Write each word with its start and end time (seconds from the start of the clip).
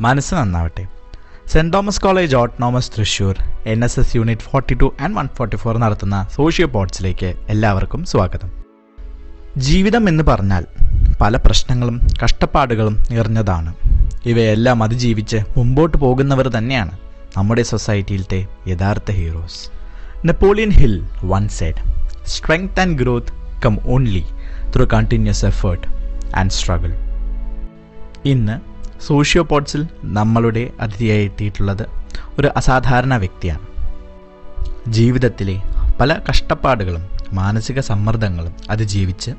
മനസ്സ് 0.00 0.34
നന്നാവട്ടെ. 0.34 0.86
Saint 1.46 1.72
Thomas 1.72 2.00
college 2.00 2.36
autonomous 2.36 2.90
Thrissur 2.98 3.34
N 3.66 3.84
S 3.84 4.00
S 4.00 4.16
unit 4.16 4.40
forty 4.40 4.74
two 4.74 4.94
and 5.00 5.16
one 5.16 5.28
forty 5.36 5.56
four 5.56 5.78
നടത്തുന്ന 5.78 6.26
socio 6.34 6.66
പോഡ്സിലേക്ക് 6.66 7.34
എല്ലാവർക്കും 7.48 8.04
സ്വാഗതം. 8.04 8.50
ജീവിതം 9.56 10.08
എന്ന് 10.08 10.24
പറഞ്ഞാൽ 10.24 10.64
പല 11.20 11.36
പ്രശ്നങ്ങളും 11.36 12.00
കഷ്ടപ്പാടുകളും 12.24 12.98
നിറഞ്ഞതാണ്. 13.10 13.74
ഇവയെല്ലാം 14.26 14.82
അതിജീവിച്ച് 14.82 15.36
മുമ്പോട്ട് 15.56 15.96
പോകുന്നവർ 15.96 16.48
തന്നെയാണ് 16.48 16.90
നമ്മുടെ 17.36 17.62
സൊസൈറ്റിയിലത്തെ 17.62 18.46
യഥാർത്ഥ 18.68 19.10
heroes. 19.10 19.70
Napoleon 20.26 20.70
Hill 20.70 21.06
once 21.24 21.48
said. 21.48 22.08
Strength 22.24 22.80
and 22.80 22.98
growth 22.98 23.62
come 23.64 23.78
only 23.86 24.24
through 24.76 24.86
continuous 24.86 25.44
effort 25.44 25.86
and 26.36 26.50
struggle. 26.50 26.92
ഇന്ന് 28.24 28.75
സോഷ്യോ 29.02 29.42
പോഡ്സിൽ 29.42 29.86
നമ്മളുടെ 30.04 30.70
അതിഥിയായി 30.80 31.24
എത്തിയിട്ടുള്ളത് 31.24 31.82
ഒരു 32.38 32.50
അസാധാരണ 32.56 33.16
വ്യക്തിയാണ്. 33.16 33.66
ജീവിതത്തിലെ 34.88 35.62
പല 36.00 36.20
കഷ്ടപ്പാടുകളും 36.30 37.06
മാനസിക 37.32 37.80
സമ്മർദ്ദങ്ങളും 37.80 38.54
അതിജീവിച്ച് 38.70 39.30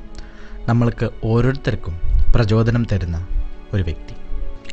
നമ്മൾക്ക് 0.66 1.10
ഓരോരുത്തർക്കും 1.24 2.00
പ്രചോദനം 2.34 2.86
തരുന്ന 2.92 3.26
ഒരു 3.72 3.82
വ്യക്തി. 3.82 4.14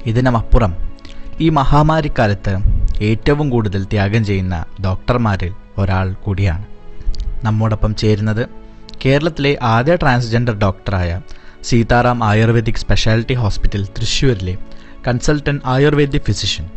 ഇതിനുമപ്പുറം 0.06 0.76
ഈ 1.42 1.50
മഹാമാരിക്കാലത്ത് 1.50 2.58
ഏറ്റവും 3.02 3.50
കൂടുതൽ 3.50 3.84
ത്യാഗം 3.84 4.26
ചെയ്യുന്ന 4.26 4.66
ഡോക്ടർമാരിൽ 4.86 5.54
ഒരാൾ 5.78 6.14
കൂടിയാണ്. 6.14 6.66
നമ്മോടൊപ്പം 7.44 7.96
ചേരുന്നത് 7.96 8.48
കേരളത്തിലെ 9.06 9.58
ആദ്യ 9.62 9.96
ട്രാൻസ്ജെൻഡർ 9.96 10.58
ഡോക്ടറായ 10.58 11.22
സീതാറാം 11.64 12.24
ആയുർവേദിക് 12.24 12.76
സ്പെഷ്യാലിറ്റി 12.76 13.34
ഹോസ്പിറ്റൽ 13.34 13.86
തൃശ്ശൂരിലെ 13.86 14.58
consultant 15.08 15.62
ayurvedic 15.66 16.22
physician 16.22 16.70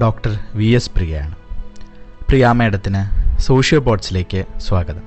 doctor 0.00 0.38
V 0.54 0.64
S 0.64 0.90
പ്രിയയാണ്. 0.90 1.34
Priya 2.28 2.52
മേഡത്തിന് 2.52 3.02
സോഷ്യോ 3.40 3.78
ബോട്ട്സിലേക്ക് 3.78 4.44
സ്വാഗതം. 4.58 5.02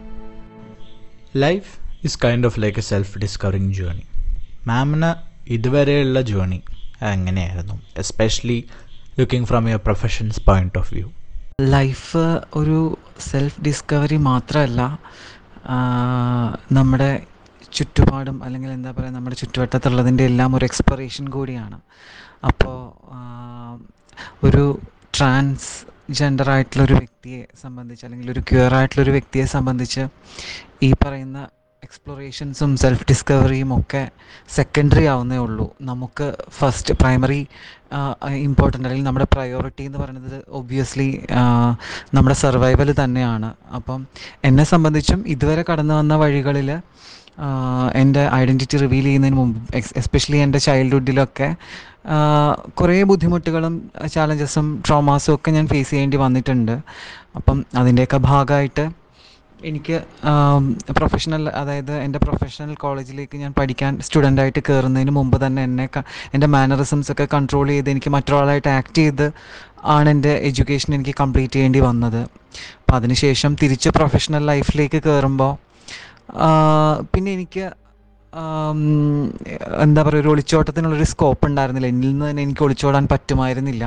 Life 1.36 1.72
is 2.03 2.19
kind 2.25 2.45
of 2.45 2.59
like 2.59 2.80
a 2.80 2.81
self 2.81 3.17
discovering 3.17 3.73
journey. 3.73 4.03
മാമിന് 4.67 5.11
ഇതുവരെയുള്ള 5.52 6.22
ജേണി 6.22 6.61
എങ്ങനെയായിരുന്നു? 7.02 7.81
Especially 7.97 8.66
looking 9.19 9.47
from 9.47 9.69
your 9.69 9.80
professions 9.86 10.41
point 10.45 10.78
of 10.78 10.94
view. 10.94 11.12
Life 11.62 12.17
ഒരു 12.56 12.97
സെൽഫ് 13.19 13.62
ഡിസ്കവറി 13.62 14.17
മാത്രമല്ല 14.17 15.00
നമ്മുടെ 16.72 17.23
ചുറ്റുപാടും 17.73 18.43
അല്ലെങ്കിൽ 18.43 18.71
എന്താ 18.71 18.91
പറയുക 18.91 19.13
നമ്മുടെ 19.13 19.35
ചുറ്റുവട്ടത്തുള്ളതിന്റെ 19.35 20.23
എല്ലാം 20.23 20.55
ഒരു 20.55 20.65
എക്സ്പ്ലറേഷൻ 20.65 21.29
കൂടിയാണ്. 21.29 21.79
അപ്പോൾ 22.49 22.77
ഒരു 24.47 24.63
ട്രാൻസ് 25.17 25.69
ജെൻഡർ 26.17 26.49
ആയിട്ടുള്ള 26.49 26.83
ഒരു 26.83 26.93
വ്യക്തിയെ 26.93 27.47
സംബന്ധിച്ച് 27.61 28.05
അല്ലെങ്കിൽ 28.05 28.31
ഒരു 28.31 28.39
ക്യൂർ 28.39 28.73
ആയിട്ടുള്ള 28.75 29.03
ഒരു 29.03 29.11
വ്യക്തിയെ 29.11 29.45
സംബന്ധിച്ച് 29.45 30.03
ഈ 30.83 30.93
പറയുന്ന 30.93 31.39
എക്സ്പ്ലോറേഷൻസും 31.83 32.77
സെൽഫ് 32.77 33.05
ഡിസ്കവറിയും 33.09 33.69
ഒക്കെ 33.79 34.09
സെക്കൻഡറി 34.49 35.05
ആവുന്നേ 35.05 35.38
ഉള്ളൂ. 35.38 35.67
നമുക്ക് 35.81 36.27
ഫസ്റ്റ് 36.49 36.93
പ്രൈമറി 36.93 37.41
ഇമ്പോർട്ടന്റ് 38.47 38.88
അല്ലെങ്കിൽ 38.88 39.07
നമ്മുടെ 39.07 39.27
പ്രയോറിറ്റി 39.33 39.83
എന്ന് 39.83 39.99
പറയുന്നത് 39.99 40.43
ഒബ്വിയസ്ലി 40.47 41.09
നമ്മുടെ 42.13 42.35
സർവൈവൽ 42.35 42.91
തന്നെയാണ്. 43.03 43.49
അപ്പം 43.75 44.07
എന്നെ 44.43 44.63
സംബന്ധിച്ചും 44.63 45.27
ഇതുവരെ 45.27 45.65
കടന്നു 45.69 45.93
വന്ന 45.93 46.15
വഴികളിൽ 46.15 46.71
എന്റെ 47.95 48.30
ഐഡന്റിറ്റി 48.33 48.77
റിവീൽ 48.77 49.03
ചെയ്യുന്നതിന് 49.03 49.38
മുമ്പ് 49.38 49.75
എസ്പെഷ്യലി 50.02 50.38
എന്റെ 50.38 50.59
ചൈൽഡ്ഹുഡിലൊക്കെ 50.59 51.49
കുറേ 52.79 53.03
ബുദ്ധിമുട്ടുകളും 53.03 53.73
ചാലഞ്ചസും 54.13 54.67
ട്രോമാസും 54.88 55.35
ഒക്കെ 55.35 55.52
ഞാൻ 55.52 55.67
ഫേസ് 55.67 55.89
ചെയ്യേണ്ടി 55.89 56.17
വന്നിട്ടുണ്ട്. 56.17 56.75
അപ്പം 57.35 57.66
അതിന്റെയൊക്കെ 57.78 58.17
ഭാഗമായിട്ട് 58.17 58.85
എനിക്ക് 59.63 60.01
പ്രൊഫഷണൽ 60.97 61.50
അതായത് 61.50 61.91
എന്റെ 61.97 62.19
പ്രൊഫഷണൽ 62.19 62.73
കോളേജിലേക്ക് 62.75 63.38
ഞാൻ 63.38 63.51
പഠിക്കാൻ 63.59 64.01
സ്റ്റുഡന്റായിട്ട് 64.01 64.62
കയറുന്നതിന് 64.69 65.12
മുമ്പ് 65.12 65.38
തന്നെ 65.45 65.63
എന്നെ 65.63 65.89
എന്റെ 66.33 66.47
മാനറിസംസ് 66.47 67.12
ഒക്കെ 67.12 67.28
കൺട്രോൾ 67.33 67.67
ചെയ്ത് 67.67 67.89
എനിക്ക് 67.89 68.09
മറ്റൊരാളായിട്ട് 68.09 68.69
ആക്ട് 68.69 68.97
ചെയ്ത് 68.97 69.31
ആണ് 69.85 70.09
എന്റെ 70.09 70.33
എഡ്യൂക്കേഷൻ 70.50 70.94
എനിക്ക് 70.94 71.16
കംപ്ലീറ്റ് 71.19 71.53
ചെയ്യേണ്ടി 71.53 71.79
വന്നത്. 71.79 72.22
അപ്പം 72.79 72.95
അതിനുശേഷം 72.95 73.56
തിരിച്ച് 73.63 73.89
പ്രൊഫഷണൽ 73.89 74.45
ലൈഫിലേക്ക് 74.45 75.01
കയറുമ്പോൾ 75.07 75.53
പിന്നെ 77.13 77.31
എനിക്ക് 77.31 77.65
എന്താ 79.83 80.01
പറയുക 80.03 80.21
ഒരു 80.21 80.29
ഒളിച്ചോട്ടത്തിനുള്ളൊരു 80.29 81.07
സ്കോപ്പ് 81.11 81.45
ഉണ്ടായിരുന്നില്ല. 81.47 81.88
എന്നിൽ 81.88 82.09
നിന്ന് 82.09 82.25
തന്നെ 82.29 82.41
എനിക്ക് 82.43 82.63
ഒളിച്ചോടാൻ 82.63 83.05
പറ്റുമായിരുന്നില്ല. 83.11 83.85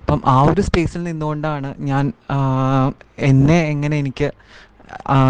അപ്പം 0.00 0.20
ആ 0.26 0.36
ഒരു 0.42 0.62
സ്പേസിൽ 0.68 1.02
നിന്നുകൊണ്ടാണ് 1.02 1.68
ഞാൻ 1.90 2.04
എന്നെ 3.30 3.58
എങ്ങനെ 3.74 3.96
എനിക്ക് 3.98 4.28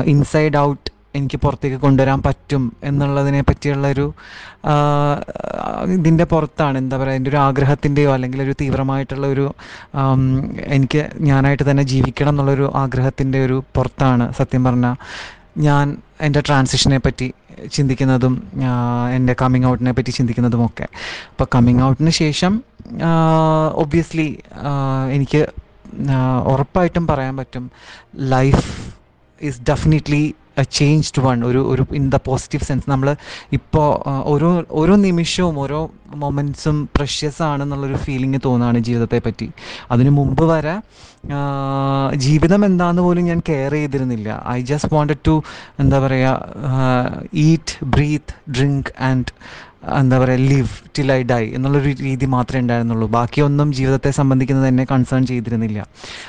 ഇൻസൈഡ് 0.06 0.58
ഔട്ട് 0.58 0.88
എനിക്ക് 1.18 1.38
പുറത്തേക്ക് 1.38 1.78
കൊണ്ടുവരാൻ 1.84 2.18
പറ്റും 2.26 2.62
എന്നുള്ളതിനെ 2.88 3.40
പറ്റിയുള്ളൊരു 3.48 4.04
ഒരു 4.66 5.92
ഇതിന്റെ 5.94 6.24
പുറത്താണ് 6.24 6.76
എന്താ 6.78 6.96
പറയുക 6.96 7.18
എന്റെ 7.18 7.30
ഒരു 7.30 7.38
ആഗ്രഹത്തിന്റെയോ 7.46 8.10
അല്ലെങ്കിൽ 8.16 8.40
ഒരു 8.42 8.54
തീവ്രമായിട്ടുള്ള 8.60 9.26
ഒരു 9.26 9.46
എനിക്ക് 10.76 11.02
ഞാനായിട്ട് 11.30 11.64
തന്നെ 11.70 11.84
ജീവിക്കണം 11.92 12.32
എന്നുള്ളൊരു 12.34 12.68
ആഗ്രഹത്തിന്റെ 12.82 13.40
ഒരു 13.46 13.56
പുറത്താണ് 13.76 14.26
സത്യം 14.40 14.64
പറഞ്ഞാൽ. 14.64 14.96
ഞാൻ 15.60 15.86
എന്റെ 16.20 16.40
ട്രാൻസിഷനെ 16.40 16.98
പറ്റി 16.98 17.28
ചിന്തിക്കുന്നതും 17.70 18.34
എന്റെ 19.14 19.34
കമ്മിങ് 19.42 19.66
ഔട്ടിനെ 19.66 19.92
പറ്റി 19.92 20.10
ചിന്തിക്കുന്നതും 20.10 20.66
ഒക്കെ 20.66 20.86
അപ്പോൾ 21.30 21.48
കമ്മിങ് 21.54 21.82
ഔട്ടിന് 21.82 22.12
ശേഷം 22.16 22.52
ഒബ്വിയസ്ലി 23.74 24.28
എനിക്ക് 25.12 25.42
ഉറപ്പായിട്ടും 26.46 27.06
പറയാൻ 27.06 27.36
പറ്റും 27.36 27.64
life 28.16 28.64
is 29.40 29.60
definitely 29.62 30.24
changed 30.62 31.22
one 31.22 31.44
ഒരു 31.44 31.58
ഒരു 31.72 31.86
ഇൻ 31.94 32.10
ദ 32.10 32.18
പോസിറ്റീവ് 32.26 32.64
സെൻസ് 32.64 32.90
നമ്മൾ 32.90 33.16
ഇപ്പോൾ 33.52 34.08
ഓരോ 34.08 34.64
ഓരോ 34.70 34.96
നിമിഷവും 34.96 35.58
ഓരോ 35.58 35.90
മൊമെന്റ്സും 36.14 36.88
പ്രഷ്യസ് 36.96 37.42
ആണെന്നുള്ളൊരു 37.42 37.94
ഫീലിംഗ് 37.94 38.40
തോന്നുകയാണ് 38.44 38.78
ജീവിതത്തെ 38.78 39.18
പറ്റി. 39.26 39.50
അതിനു 39.90 40.10
മുമ്പ് 40.10 40.44
വരെ 40.44 40.80
ജീവിതം 42.16 42.64
എന്താണെന്ന് 42.64 43.02
പോലും 43.02 43.24
ഞാൻ 43.24 43.42
കെയർ 43.48 43.72
ചെയ്തിരുന്നില്ല. 43.72 44.44
ഐ 44.48 44.60
ജസ്റ്റ് 44.60 44.94
വാണ്ടഡ് 44.94 45.24
ടു 45.26 45.42
എന്താ 45.78 45.98
പറയുക 45.98 47.30
ഈറ്റ് 47.34 47.84
ബ്രീത്ത് 47.84 48.52
ഡ്രിങ്ക് 48.52 48.92
ആൻഡ് 49.00 49.32
എന്താ 49.98 50.18
പറയുക 50.18 50.38
ലിവ് 50.38 50.68
ടിൽ 50.98 51.12
ഐ 51.12 51.22
ഡൈ 51.22 51.44
എന്നുള്ളൊരു 51.54 51.88
രീതി 51.88 52.26
മാത്രമേ 52.26 52.60
ഉണ്ടായിരുന്നുള്ളൂ. 52.60 53.08
ബാക്കിയൊന്നും 53.08 53.72
ജീവിതത്തെ 53.72 54.10
സംബന്ധിക്കുന്നത് 54.10 54.66
എന്നെ 54.66 54.86
കൺസേൺ 54.90 55.26
ചെയ്തിരുന്നില്ല. 55.26 55.86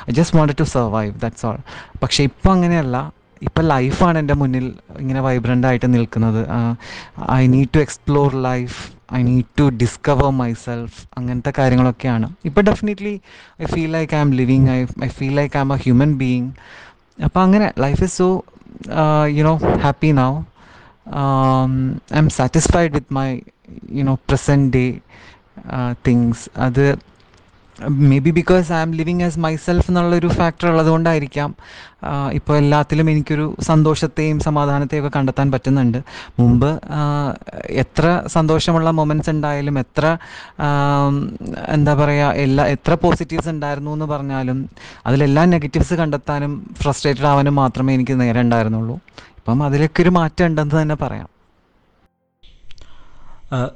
I 0.10 0.14
just 0.14 0.38
wanted 0.38 0.58
to 0.60 0.64
survive 0.64 1.14
that's 1.22 1.46
all 1.46 1.58
പക്ഷേ 2.04 2.24
ഇപ്പോൾ 2.24 2.52
അങ്ങനെയല്ല. 2.52 3.12
ഇപ്പം 3.48 3.64
ലൈഫാണ് 3.74 4.18
എന്റെ 4.22 4.36
മുന്നിൽ 4.42 4.66
ഇങ്ങനെ 5.02 5.22
വൈബ്രന്റ് 5.28 5.68
ആയിട്ട് 5.70 5.94
നിൽക്കുന്നത്. 5.94 6.42
I 7.40 7.42
need 7.54 7.72
to 7.76 7.80
explore 7.86 8.30
life 8.48 8.78
I 9.14 9.22
need 9.30 9.46
to 9.60 9.66
discover 9.84 10.30
my 10.42 10.52
self 10.66 11.00
അങ്ങനത്തെ 11.18 11.54
കാര്യങ്ങളൊക്കെയാണ്. 11.60 12.30
ഇപ്പോൾ 12.50 12.62
definitely 12.72 13.16
I 13.64 13.70
feel 13.74 13.92
like 13.98 14.16
I'm 14.26 14.34
living 14.42 14.70
I 14.78 14.80
I 15.08 15.10
feel 15.20 15.34
like 15.42 15.58
I'm 15.68 15.74
a 15.74 15.80
human 15.86 16.14
being 16.24 16.50
അപ്പോൾ 17.28 17.42
അങ്ങനെ 17.48 17.70
life 17.86 18.04
is 18.04 18.18
so 18.24 18.30
you know 19.40 19.56
happy 19.86 20.12
now 20.24 20.32
I'm 22.24 22.30
satisfied 22.40 22.94
with 22.98 23.14
my 23.22 23.30
present 24.30 24.64
day 24.76 24.90
uh, 25.76 25.92
things. 26.06 26.38
അത് 26.68 26.86
may 27.90 28.18
be 28.20 28.30
because 28.30 28.72
I 28.72 28.76
am 28.76 28.92
living 28.92 29.24
as 29.24 29.40
myself 29.40 29.92
എന്നുള്ളൊരു 29.92 30.28
factor 30.28 30.68
ഉള്ളതുകൊണ്ടായിരിക്കാം. 30.68 31.56
ഇപ്പോൾ 32.34 32.58
എല്ലാത്തിലും 32.58 33.10
എനിക്കൊരു 33.10 33.56
സന്തോഷത്തെയും 33.62 34.40
സമാധാനത്തെയും 34.40 35.08
ഒക്കെ 35.08 35.18
കണ്ടെത്താൻ 35.18 35.52
പറ്റുന്നുണ്ട്. 35.52 35.98
മുമ്പ് 36.40 36.80
എത്ര 37.70 38.24
സന്തോഷമുള്ള 38.28 38.92
മൊമെന്റ്സ് 38.92 39.30
ഉണ്ടായാലും 39.30 39.80
എത്ര 39.80 40.18
എന്താ 41.68 41.94
പറയുക 41.94 42.32
എല്ലാ 42.46 42.66
എത്ര 42.66 42.94
പോസിറ്റീവ്സ് 42.94 43.50
ഉണ്ടായിരുന്നു 43.50 43.92
എന്ന് 43.92 44.06
പറഞ്ഞാലും 44.06 44.70
അതിലെല്ലാം 45.06 45.50
നെഗറ്റീവ്സ് 45.50 45.94
കണ്ടെത്താനും 45.94 46.54
ഫ്രസ്ട്രേറ്റഡ് 46.82 47.26
ആവാനും 47.26 47.56
മാത്രമേ 47.56 47.94
എനിക്ക് 47.94 48.22
നേരെ 48.22 48.42
ഉണ്ടായിരുന്നുള്ളൂ. 48.42 49.00
ഇപ്പം 49.38 49.64
അതിലൊക്കെ 49.64 50.02
ഒരു 50.02 50.10
മാറ്റം 50.10 50.46
ഉണ്ടെന്ന് 50.46 50.82
തന്നെ 50.82 50.96
പറയാം. 50.96 51.30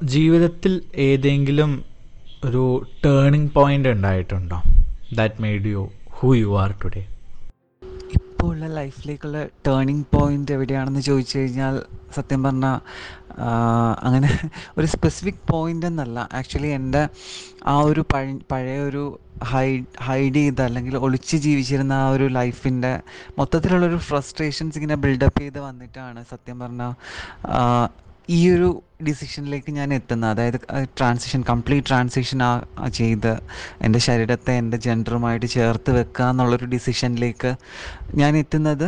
ജീവിതത്തിൽ 0.03 0.81
ഏതെങ്കിലും 0.95 1.94
ഒരു 2.45 2.63
ടേണിംഗ് 3.05 3.51
പോയിന്റ് 3.55 3.89
ഉണ്ടായിട്ടുണ്ടോ? 3.89 4.57
That 5.15 5.41
made 5.41 5.69
you 5.75 5.81
who 6.17 6.29
you 6.35 6.49
are 6.63 6.71
today 6.83 7.03
ഇപ്പോൾ 8.17 8.47
ഉള്ള 8.53 8.67
ലൈഫിലേക്കുള്ള 8.67 9.37
ടേണിംഗ് 9.67 10.05
പോയിന്റ് 10.15 10.51
എവിടെയാണെന്ന് 10.51 11.01
ചോദിച്ചു 11.01 11.35
കഴിഞ്ഞാൽ 11.37 11.75
സത്യം 12.15 12.43
പറഞ്ഞാൽ 12.43 12.77
അങ്ങനെ 14.03 14.29
ഒരു 14.77 14.87
സ്പെസിഫിക് 14.87 15.41
പോയിന്റ് 15.51 15.85
എന്നല്ല. 15.85 16.29
ആക്ച്വലി 16.33 16.67
എന്റെ 16.79 17.01
ആ 17.65 17.75
ഒരു 17.89 18.01
പഴ 18.13 18.25
പഴയ 18.51 18.79
ഒരു 18.79 19.03
ഹൈഡ് 19.43 19.85
ഹൈഡ് 20.01 20.35
ചെയ്ത 20.35 20.61
അല്ലെങ്കിൽ 20.61 20.97
ഒളിച്ച് 20.97 21.37
ജീവിച്ചിരുന്ന 21.37 21.93
ആ 21.93 22.09
ഒരു 22.09 22.27
ലൈഫിന്റെ 22.39 22.93
മൊത്തത്തിലുള്ളൊരു 23.39 23.97
ഫ്രസ്ട്രേഷൻസ് 24.09 24.77
ഇങ്ങനെ 24.77 24.95
ബിൽഡപ്പ് 24.95 25.41
ചെയ്ത് 25.41 25.59
വന്നിട്ടാണ് 25.59 26.21
സത്യം 26.31 26.59
പറഞ്ഞാൽ 26.59 26.93
ഈ 28.29 28.49
ഒരു 28.49 28.83
ഡിസിഷനിലേക്ക് 29.03 29.71
ഞാൻ 29.71 29.93
എത്തുന്നത് 29.93 30.31
അതായത് 30.31 30.59
ട്രാൻസിഷൻ 30.97 31.41
കംപ്ലീറ്റ് 31.41 31.87
ട്രാൻസിഷൻ 31.87 32.43
ആ 32.43 32.87
ചെയ്ത് 32.87 33.39
എന്റെ 33.81 33.99
ശരീരത്തെ 33.99 34.53
എന്റെ 34.53 34.77
ജെൻഡറുമായിട്ട് 34.77 35.45
ചേർത്ത് 35.45 35.91
വെക്കുക 35.91 36.25
എന്നുള്ളൊരു 36.25 36.65
ഡിസിഷനിലേക്ക് 36.65 37.55
ഞാൻ 38.15 38.37
എത്തുന്നത് 38.37 38.87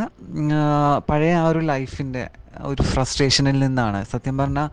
പഴയ 1.09 1.33
ആ 1.33 1.47
ഒരു 1.47 1.59
ലൈഫിന്റെ 1.59 2.29
ഒരു 2.63 2.81
ഫ്രസ്ട്രേഷനിൽ 2.81 3.59
നിന്നാണ്. 3.59 4.05
സത്യം 4.05 4.37
പറഞ്ഞാൽ 4.37 4.69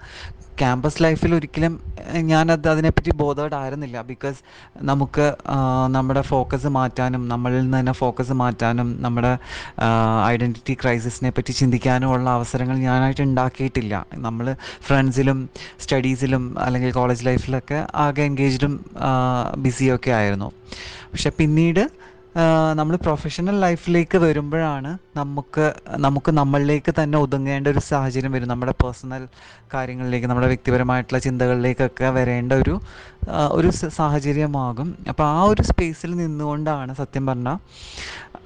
ക്യാമ്പസ് 0.59 1.03
ലൈഫിൽ 1.03 1.35
ഒരിക്കലും 1.35 1.81
ഞാനത് 2.21 2.69
അതിനെപ്പറ്റി 2.69 3.11
ബോധേഡ് 3.11 3.55
ആയിരുന്നില്ല 3.55 4.03
ബിക്കോസ് 4.03 4.41
നമുക്ക് 4.83 5.35
നമ്മുടെ 5.91 6.21
ഫോക്കസ് 6.21 6.67
മാറ്റാനും 6.67 7.29
നമ്മളിൽ 7.29 7.61
നിന്ന് 7.61 7.79
തന്നെ 7.79 7.93
ഫോക്കസ് 7.93 8.33
മാറ്റാനും 8.33 9.03
നമ്മുടെ 9.03 9.33
ഐഡന്റിറ്റി 10.27 10.75
ക്രൈസിസിനെ 10.83 11.31
പറ്റി 11.31 11.53
ചിന്തിക്കാനും 11.53 12.11
ഉള്ള 12.11 12.31
അവസരങ്ങൾ 12.31 12.79
ഞാനായിട്ട് 12.79 13.21
ഉണ്ടാക്കിയിട്ടില്ല. 13.23 14.07
നമ്മൾ 14.15 14.57
ഫ്രണ്ട്സിലും 14.81 15.41
സ്റ്റഡീസിലും 15.81 16.59
അല്ലെങ്കിൽ 16.59 16.93
കോളേജ് 16.93 17.27
ലൈഫിലൊക്കെ 17.27 17.87
ആകെ 17.95 18.23
എൻഗേജ്ഡും 18.23 18.85
ബിസിയൊക്കെ 19.59 20.11
ആയിരുന്നു. 20.11 20.51
പക്ഷെ 21.13 21.33
പിന്നീട് 21.39 21.91
നമ്മൾ 22.75 22.97
പ്രൊഫഷണൽ 22.97 23.61
ലൈഫിലേക്ക് 23.61 24.19
വരുമ്പോഴാണ് 24.19 24.99
നമുക്ക് 25.17 25.75
നമുക്ക് 25.97 26.31
നമ്മളിലേക്ക് 26.33 26.95
തന്നെ 27.03 27.19
ഒതുങ്ങേണ്ട 27.19 27.67
ഒരു 27.69 27.79
സാഹചര്യം 27.79 28.33
വരും. 28.33 28.49
നമ്മുടെ 28.49 28.75
പേഴ്സണൽ 28.85 29.29
കാര്യങ്ങളിലേക്ക് 29.75 30.27
നമ്മുടെ 30.27 30.47
വ്യക്തിപരമായിട്ടുള്ള 30.47 31.19
ചിന്തകളിലേക്കൊക്കെ 31.19 32.11
വരേണ്ട 32.11 32.53
ഒരു 32.53 32.75
ഒരു 33.51 33.71
സാഹചര്യമാകും. 33.71 34.97
അപ്പോൾ 35.09 35.25
ആ 35.25 35.43
ഒരു 35.43 35.63
സ്പേസിൽ 35.63 36.17
നിന്നുകൊണ്ടാണ് 36.17 36.95
സത്യം 36.95 37.27
പറഞ്ഞാൽ 37.27 37.59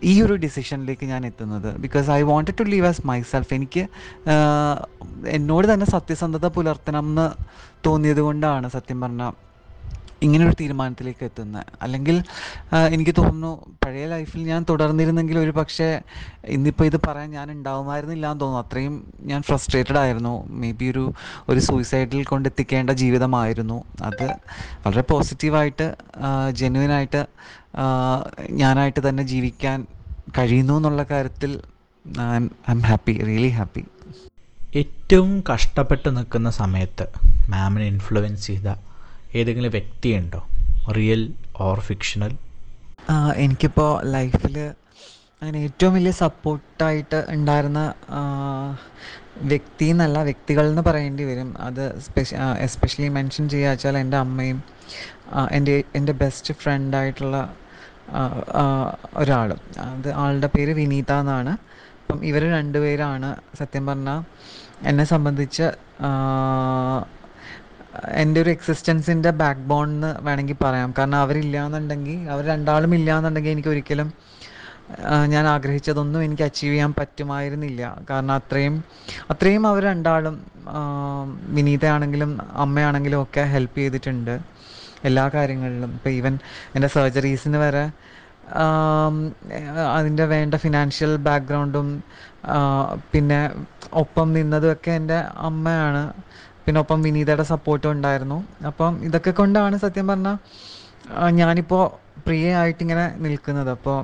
ഈ 0.02 0.22
ഒരു 0.22 0.34
ഡിസിഷനിലേക്ക് 0.34 1.06
ഞാൻ 1.06 1.26
എത്തുന്നത്. 1.26 1.76
Because 1.76 2.10
I 2.10 2.22
wanted 2.22 2.58
to 2.60 2.62
live 2.62 2.86
as 2.86 3.02
myself 3.06 3.54
എനിക്ക് 3.54 3.88
എന്നോട് 5.26 5.72
തന്നെ 5.72 5.86
സത്യസന്ധത 5.86 6.46
പുലർത്തണം 6.46 7.06
എന്ന് 7.08 7.28
തോന്നിയത് 7.86 8.20
കൊണ്ടാണ് 8.20 8.68
സത്യം 8.68 9.00
പറഞ്ഞാൽ 9.00 9.47
ഇങ്ങനൊരു 10.22 10.54
തീരുമാനത്തിലേക്ക് 10.60 11.24
എത്തുന്ന. 11.24 11.64
അല്ലെങ്കിൽ 11.82 12.16
എനിക്ക് 12.94 13.14
തോന്നുന്നു 13.18 13.52
പഴയ 13.84 14.06
ലൈഫിൽ 14.06 14.40
ഞാൻ 14.42 14.66
തുടർന്നിരുന്നെങ്കിൽ 14.70 15.38
ഒരു 15.38 15.50
പക്ഷേ 15.50 15.88
ഇന്നിപ്പോൾ 16.44 16.84
ഇത് 16.84 16.96
പറയാൻ 17.06 17.30
ഞാൻ 17.30 17.50
ഉണ്ടാവുമായിരുന്നില്ല 17.50 18.26
എന്ന് 18.26 18.40
തോന്നുന്നു. 18.40 18.64
അത്രയും 18.66 18.94
ഞാൻ 19.30 19.42
ഫ്രസ്ട്രേറ്റഡ് 19.42 19.98
ആയിരുന്നു. 19.98 20.34
മേ 20.60 20.70
ബി 20.72 20.86
ഒരു 20.90 21.04
ഒരു 21.48 21.60
സൂയിസൈഡിൽ 21.60 22.24
കൊണ്ടെത്തിക്കേണ്ട 22.24 22.90
ജീവിതമായിരുന്നു. 23.02 23.84
അത് 24.02 24.26
വളരെ 24.86 25.04
പോസിറ്റീവായിട്ട് 25.12 25.88
ജെന്യുവനായിട്ട് 26.50 27.22
ഞാനായിട്ട് 28.62 29.08
തന്നെ 29.08 29.22
ജീവിക്കാൻ 29.22 29.78
കഴിയുന്നു 30.38 30.74
എന്നുള്ള 30.76 31.02
കാര്യത്തിൽ 31.10 31.52
I 32.20 32.72
M 32.74 32.82
happy 32.88 33.14
really 33.28 33.48
happy 33.48 33.84
ഏറ്റവും 34.76 35.30
കഷ്ടപ്പെട്ട് 35.50 36.08
നിൽക്കുന്ന 36.16 36.50
സമയത്ത് 36.50 37.06
മാമിനെ 37.50 37.86
ഇൻഫ്ലുവൻസ് 37.86 38.46
ചെയ്ത 38.46 38.68
ഏതെങ്കിലും 39.34 39.70
വ്യക്തിയുണ്ടോ? 39.70 40.46
റിയൽ 40.92 41.34
ഓർ 41.60 41.80
ഫിക്ഷണൽ 41.80 42.36
എനിക്കിപ്പോൾ 43.36 44.02
ലൈഫിൽ 44.12 44.58
അങ്ങനെ 45.42 45.58
ഏറ്റവും 45.58 45.94
വലിയ 45.94 46.10
സപ്പോർട്ടായിട്ട് 46.10 47.26
ഉണ്ടായിരുന്ന 47.28 47.94
വ്യക്തി 49.42 49.84
എന്നല്ല 49.84 50.22
വ്യക്തികൾ 50.22 50.68
എന്ന് 50.68 50.82
പറയേണ്ടി 50.82 51.24
വരും. 51.24 51.54
അത് 51.60 52.00
സ്പെഷ 52.00 52.34
എസ്പെഷ്യലി 52.34 53.08
മെൻഷൻ 53.08 53.48
ചെയ്യുക 53.48 53.70
വെച്ചാൽ 53.70 53.98
എന്റെ 53.98 54.16
അമ്മയും 54.16 54.62
എന്റെ 55.52 55.84
എന്റെ 55.94 56.12
ബെസ്റ്റ് 56.12 56.54
ഫ്രണ്ടായിട്ടുള്ള 56.54 57.54
ഒരാളും. 59.16 59.60
അത് 59.80 60.12
ആളുടെ 60.12 60.46
പേര് 60.46 60.70
വിനീത 60.70 61.12
എന്നാണ്. 61.12 61.50
അപ്പം 62.00 62.24
ഇവർ 62.24 62.50
രണ്ടുപേരാണ് 62.50 63.36
സത്യം 63.58 63.86
പറഞ്ഞാൽ 63.86 64.20
എന്നെ 64.88 65.04
സംബന്ധിച്ച് 65.04 65.62
എന്റെ 68.22 68.38
ഒരു 68.42 68.50
എക്സിസ്റ്റൻസിന്റെ 68.50 69.30
ബാക്ക് 69.42 69.60
ബോൺ 69.70 69.88
എന്ന് 69.94 70.10
വേണമെങ്കിൽ 70.26 70.58
പറയാം. 70.64 70.94
കാരണം 70.98 71.18
അവരില്ല 71.24 71.56
എന്നുണ്ടെങ്കിൽ 71.66 72.18
അവർ 72.32 72.42
രണ്ടാളും 72.46 72.92
ഇല്ല 72.94 73.10
എന്നുണ്ടെങ്കിൽ 73.18 73.50
എനിക്ക് 73.50 73.70
ഒരിക്കലും 73.74 74.08
ഞാൻ 75.32 75.44
ആഗ്രഹിച്ചതൊന്നും 75.46 76.20
എനിക്ക് 76.24 76.42
അച്ചീവ് 76.42 76.72
ചെയ്യാൻ 76.72 76.92
പറ്റുമായിരുന്നില്ല. 76.98 77.82
കാരണം 78.10 78.34
അത്രയും 78.40 78.74
അത്രയും 79.32 79.64
അവർ 79.70 79.82
രണ്ടാളും 79.84 80.36
വിനീതയാണെങ്കിലും 81.56 82.30
അമ്മയാണെങ്കിലും 82.64 83.22
ഒക്കെ 83.22 83.42
ഹെൽപ്പ് 83.54 83.78
ചെയ്തിട്ടുണ്ട് 83.78 84.34
എല്ലാ 85.08 85.24
കാര്യങ്ങളിലും. 85.34 85.90
ഇപ്പോൾ 85.98 86.10
ഈവൻ 86.10 86.34
എന്റെ 86.74 86.88
സർജറീസിന് 86.96 87.58
വരെ 87.64 87.84
അതിന്റെ 89.96 90.24
വേണ്ട 90.24 90.54
ഫിനാൻഷ്യൽ 90.54 91.12
ബാക്ക്ഗ്രൗണ്ടും 91.26 91.88
പിന്നെ 93.12 93.40
ഒപ്പം 94.02 94.28
നിന്നതും 94.36 94.72
ഒക്കെ 94.72 94.90
എന്റെ 94.90 95.18
അമ്മയാണ്. 95.48 96.02
പിന്നെ 96.68 96.80
ഒപ്പം 96.84 97.02
വിനീതയുടെ 97.02 97.44
സപ്പോർട്ടും 97.50 97.90
ഉണ്ടായിരുന്നു. 97.92 98.38
അപ്പം 98.68 99.04
ഇതൊക്കെ 99.04 99.30
കൊണ്ടാണ് 99.30 99.76
സത്യം 99.84 100.06
പറഞ്ഞാൽ 100.08 100.36
ഞാനിപ്പോൾ 101.40 101.84
പ്രിയയായിട്ടിങ്ങനെ 102.26 103.04
നിൽക്കുന്നത്. 103.24 103.70
അപ്പോൾ 103.76 103.98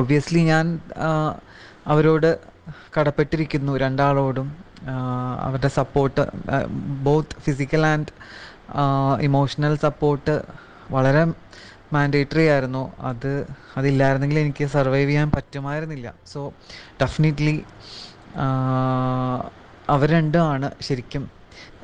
ഒബ്വിയസ്ലി 0.00 0.40
ഞാൻ 0.44 0.80
അവരോട് 1.92 2.30
കടപ്പെട്ടിരിക്കുന്നു 2.96 3.76
രണ്ടാളോടും. 3.82 4.48
അവരുടെ 5.44 5.70
support 5.76 6.24
both 7.06 7.36
physical 7.44 7.86
and 7.92 8.12
emotional 9.28 9.76
support 9.86 10.34
വളരെ 10.90 11.22
മാൻഡേറ്ററി 11.94 12.46
ആയിരുന്നു. 12.54 12.84
അത് 13.10 13.30
അതില്ലായിരുന്നെങ്കിൽ 13.76 14.38
എനിക്ക് 14.38 14.64
സർവൈവ് 14.76 15.08
ചെയ്യാൻ 15.08 15.30
പറ്റുമായിരുന്നില്ല. 15.36 16.14
സോ 16.32 16.52
ഡെഫിനറ്റ്ലി 17.02 17.56
അവർ 19.94 20.08
രണ്ടുമാണ് 20.18 20.70
ശരിക്കും 20.88 21.35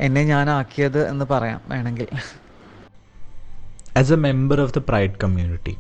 എന്നെ 0.03 0.23
ഞാനാക്കിയത് 0.25 1.01
എന്ന് 1.09 1.25
പറയാം 1.25 1.61
വേണമെങ്കിൽ. 1.69 2.09
As 3.97 4.13
a 4.13 4.21
member 4.27 4.61
of 4.61 4.75
the 4.75 4.83
pride 4.89 5.17
community 5.25 5.75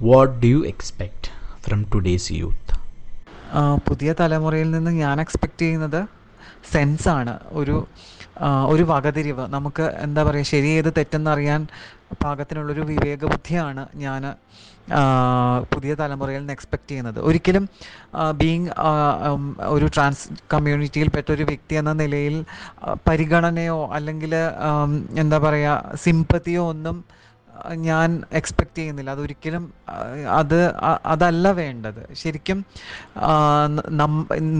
what 0.00 0.32
do 0.42 0.46
you 0.46 0.60
expect 0.66 1.28
from 1.64 1.80
today's 1.94 2.32
youth 2.32 2.60
പുതിയ 3.86 4.10
തലമുറയിൽ 4.20 4.68
നിന്ന് 4.70 4.92
ഞാൻ 5.02 5.16
എക്സ്പെക്ട് 5.20 5.60
ചെയ്യുന്നത് 5.60 6.00
സെൻസാണ് 6.72 7.34
ഒരു 7.52 7.76
ഒരു 8.72 8.84
വകതിരിവ്. 8.92 9.44
നമുക്ക് 9.56 9.84
എന്താ 10.06 10.22
പറയുക 10.28 10.50
ശരി 10.52 10.70
ഏത് 10.78 10.90
തെറ്റെന്നറിയാൻ 10.98 11.60
പാകത്തിനുള്ളൊരു 12.22 12.82
വിവേക 12.90 13.22
ബുദ്ധിയാണ് 13.32 13.82
ഞാൻ 14.04 14.22
പുതിയ 15.72 15.92
തലമുറയിൽ 16.00 16.40
നിന്ന് 16.40 16.54
എക്സ്പെക്റ്റ് 16.56 16.90
ചെയ്യുന്നത്. 16.90 17.18
ഒരിക്കലും 17.28 17.64
ബീങ് 18.40 18.70
ഒരു 19.74 19.86
ട്രാൻസ് 19.94 20.24
കമ്മ്യൂണിറ്റിയിൽപ്പെട്ട 20.54 21.28
ഒരു 21.36 21.44
വ്യക്തി 21.50 21.74
എന്ന 21.80 21.92
നിലയിൽ 22.02 22.36
പരിഗണനയോ 23.08 23.78
അല്ലെങ്കിൽ 23.98 24.34
എന്താ 25.22 25.38
പറയുക 25.46 25.96
സിമ്പതിയോ 26.04 26.64
ഒന്നും 26.74 26.98
ഞാൻ 27.88 28.10
എക്സ്പെക്റ്റ് 28.38 28.78
ചെയ്യുന്നില്ല. 28.78 29.10
അതൊരിക്കലും 29.16 29.64
അത് 30.40 30.58
അതല്ല 31.12 31.52
വേണ്ടത്. 31.60 32.02
ശരിക്കും 32.22 32.58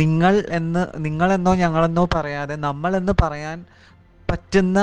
നിങ്ങൾ 0.03 0.35
എന്ന് 0.59 0.83
നിങ്ങളെന്നോ 1.07 1.55
ഞങ്ങളെന്നോ 1.65 2.05
പറയാതെ 2.17 2.57
നമ്മളെന്ന് 2.69 3.15
പറയാൻ 3.23 3.59
പറ്റുന്ന 4.29 4.79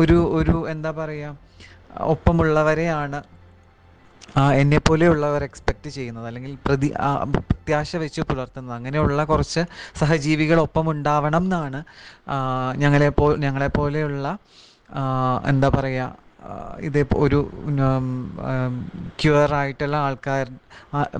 ഒരു 0.00 0.18
ഒരു 0.38 0.56
എന്താ 0.68 0.90
പറയുക 0.90 1.36
ഒപ്പമുള്ളവരെയാണ് 2.12 3.18
എന്നെ 4.60 4.78
പോലെയുള്ളവർ 4.78 5.42
എക്സ്പെക്റ്റ് 5.42 5.90
ചെയ്യുന്നത്. 5.90 6.26
അല്ലെങ്കിൽ 6.26 6.52
പ്രതി 6.66 6.88
പ്രത്യാശ 7.34 7.90
വെച്ച് 7.96 8.22
പുലർത്തുന്നത്. 8.30 8.74
അങ്ങനെയുള്ള 8.76 9.20
കുറച്ച് 9.24 9.62
സഹജീവികൾ 10.00 10.58
ഒപ്പം 10.60 10.86
ഉണ്ടാവണം 10.90 11.44
എന്നാണ് 11.46 11.80
ഞങ്ങളെ 12.82 13.08
പോ 13.18 13.26
ഞങ്ങളെ 13.44 13.68
പോലെയുള്ള 13.78 14.26
എന്താ 15.52 15.68
പറയുക 15.68 16.23
ഇതേ 16.86 17.04
ഒരു 17.26 17.40
ക്യൂർ 19.22 19.54
ആയിട്ടുള്ള 19.60 19.96
ആൾക്കാർ 20.08 20.44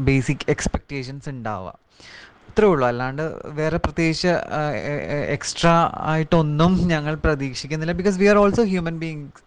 ബേസിക് 0.09 0.47
എക്സ്പെക്റ്റേഷൻസ് 0.55 1.29
ഉണ്ടാവുക 1.29 1.73
അത്രേ 2.49 2.67
ഉള്ളൂ. 2.73 2.85
അല്ലാണ്ട് 2.89 3.23
വേറെ 3.59 3.79
പ്രത്യേകിച്ച് 3.85 4.33
എക്സ്ട്രാ 5.37 5.73
ആയിട്ടൊന്നും 6.11 6.73
ഞങ്ങൾ 6.91 7.15
പ്രതീക്ഷിക്കുന്നില്ല. 7.25 7.93
Because 8.01 8.19
we 8.19 8.27
are 8.33 8.37
also 8.43 8.63
human 8.73 8.97
beings 8.99 9.43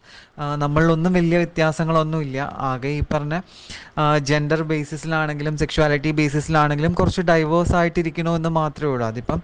നമ്മളിലൊന്നും 0.63 1.13
വലിയ 1.13 1.37
വ്യത്യാസങ്ങളൊന്നും 1.37 2.21
ഇല്ല 2.21 2.39
ആകെ 2.69 2.87
ഈ 2.87 3.01
പറഞ്ഞ 3.13 3.35
ജെൻഡർ 4.29 4.63
ബേസിസിലാണെങ്കിലും 4.71 5.55
സെക്ഷുവാലിറ്റി 5.57 6.11
ബേസിസിലാണെങ്കിലും 6.11 6.93
കുറച്ച് 6.93 7.23
ഡൈവേഴ്സ് 7.31 7.75
ആയിട്ടിരിക്കണോ 7.81 8.33
എന്ന് 8.35 8.51
മാത്രമേ 8.59 8.91
ഉള്ളൂ. 8.91 9.07
അതിപ്പം 9.07 9.41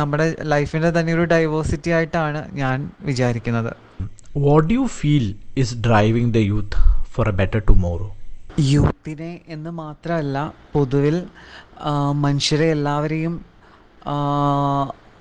നമ്മുടെ 0.00 0.28
ലൈഫിന്റെ 0.54 0.92
തന്നെ 1.00 1.14
ഒരു 1.14 1.24
ഡൈവേഴ്സിറ്റി 1.34 1.90
ആയിട്ടാണ് 1.90 2.42
ഞാൻ 2.62 2.90
വിചാരിക്കുന്നത്. 3.00 3.72
What 4.36 4.68
do 4.68 4.74
you 4.74 4.86
feel 4.86 5.26
is 5.56 5.74
driving 5.76 6.34
the 6.34 6.36
youth 6.36 6.78
for 7.14 7.28
a 7.28 7.32
better 7.32 7.62
tomorrow 7.68 8.08
യൂത്തിനെ 8.60 9.40
എന്ന് 9.48 9.70
മാത്രമല്ല 9.70 10.52
പൊതുവിൽ 10.72 11.16
മനുഷ്യരെ 12.12 12.66
എല്ലാവരെയും 12.70 13.34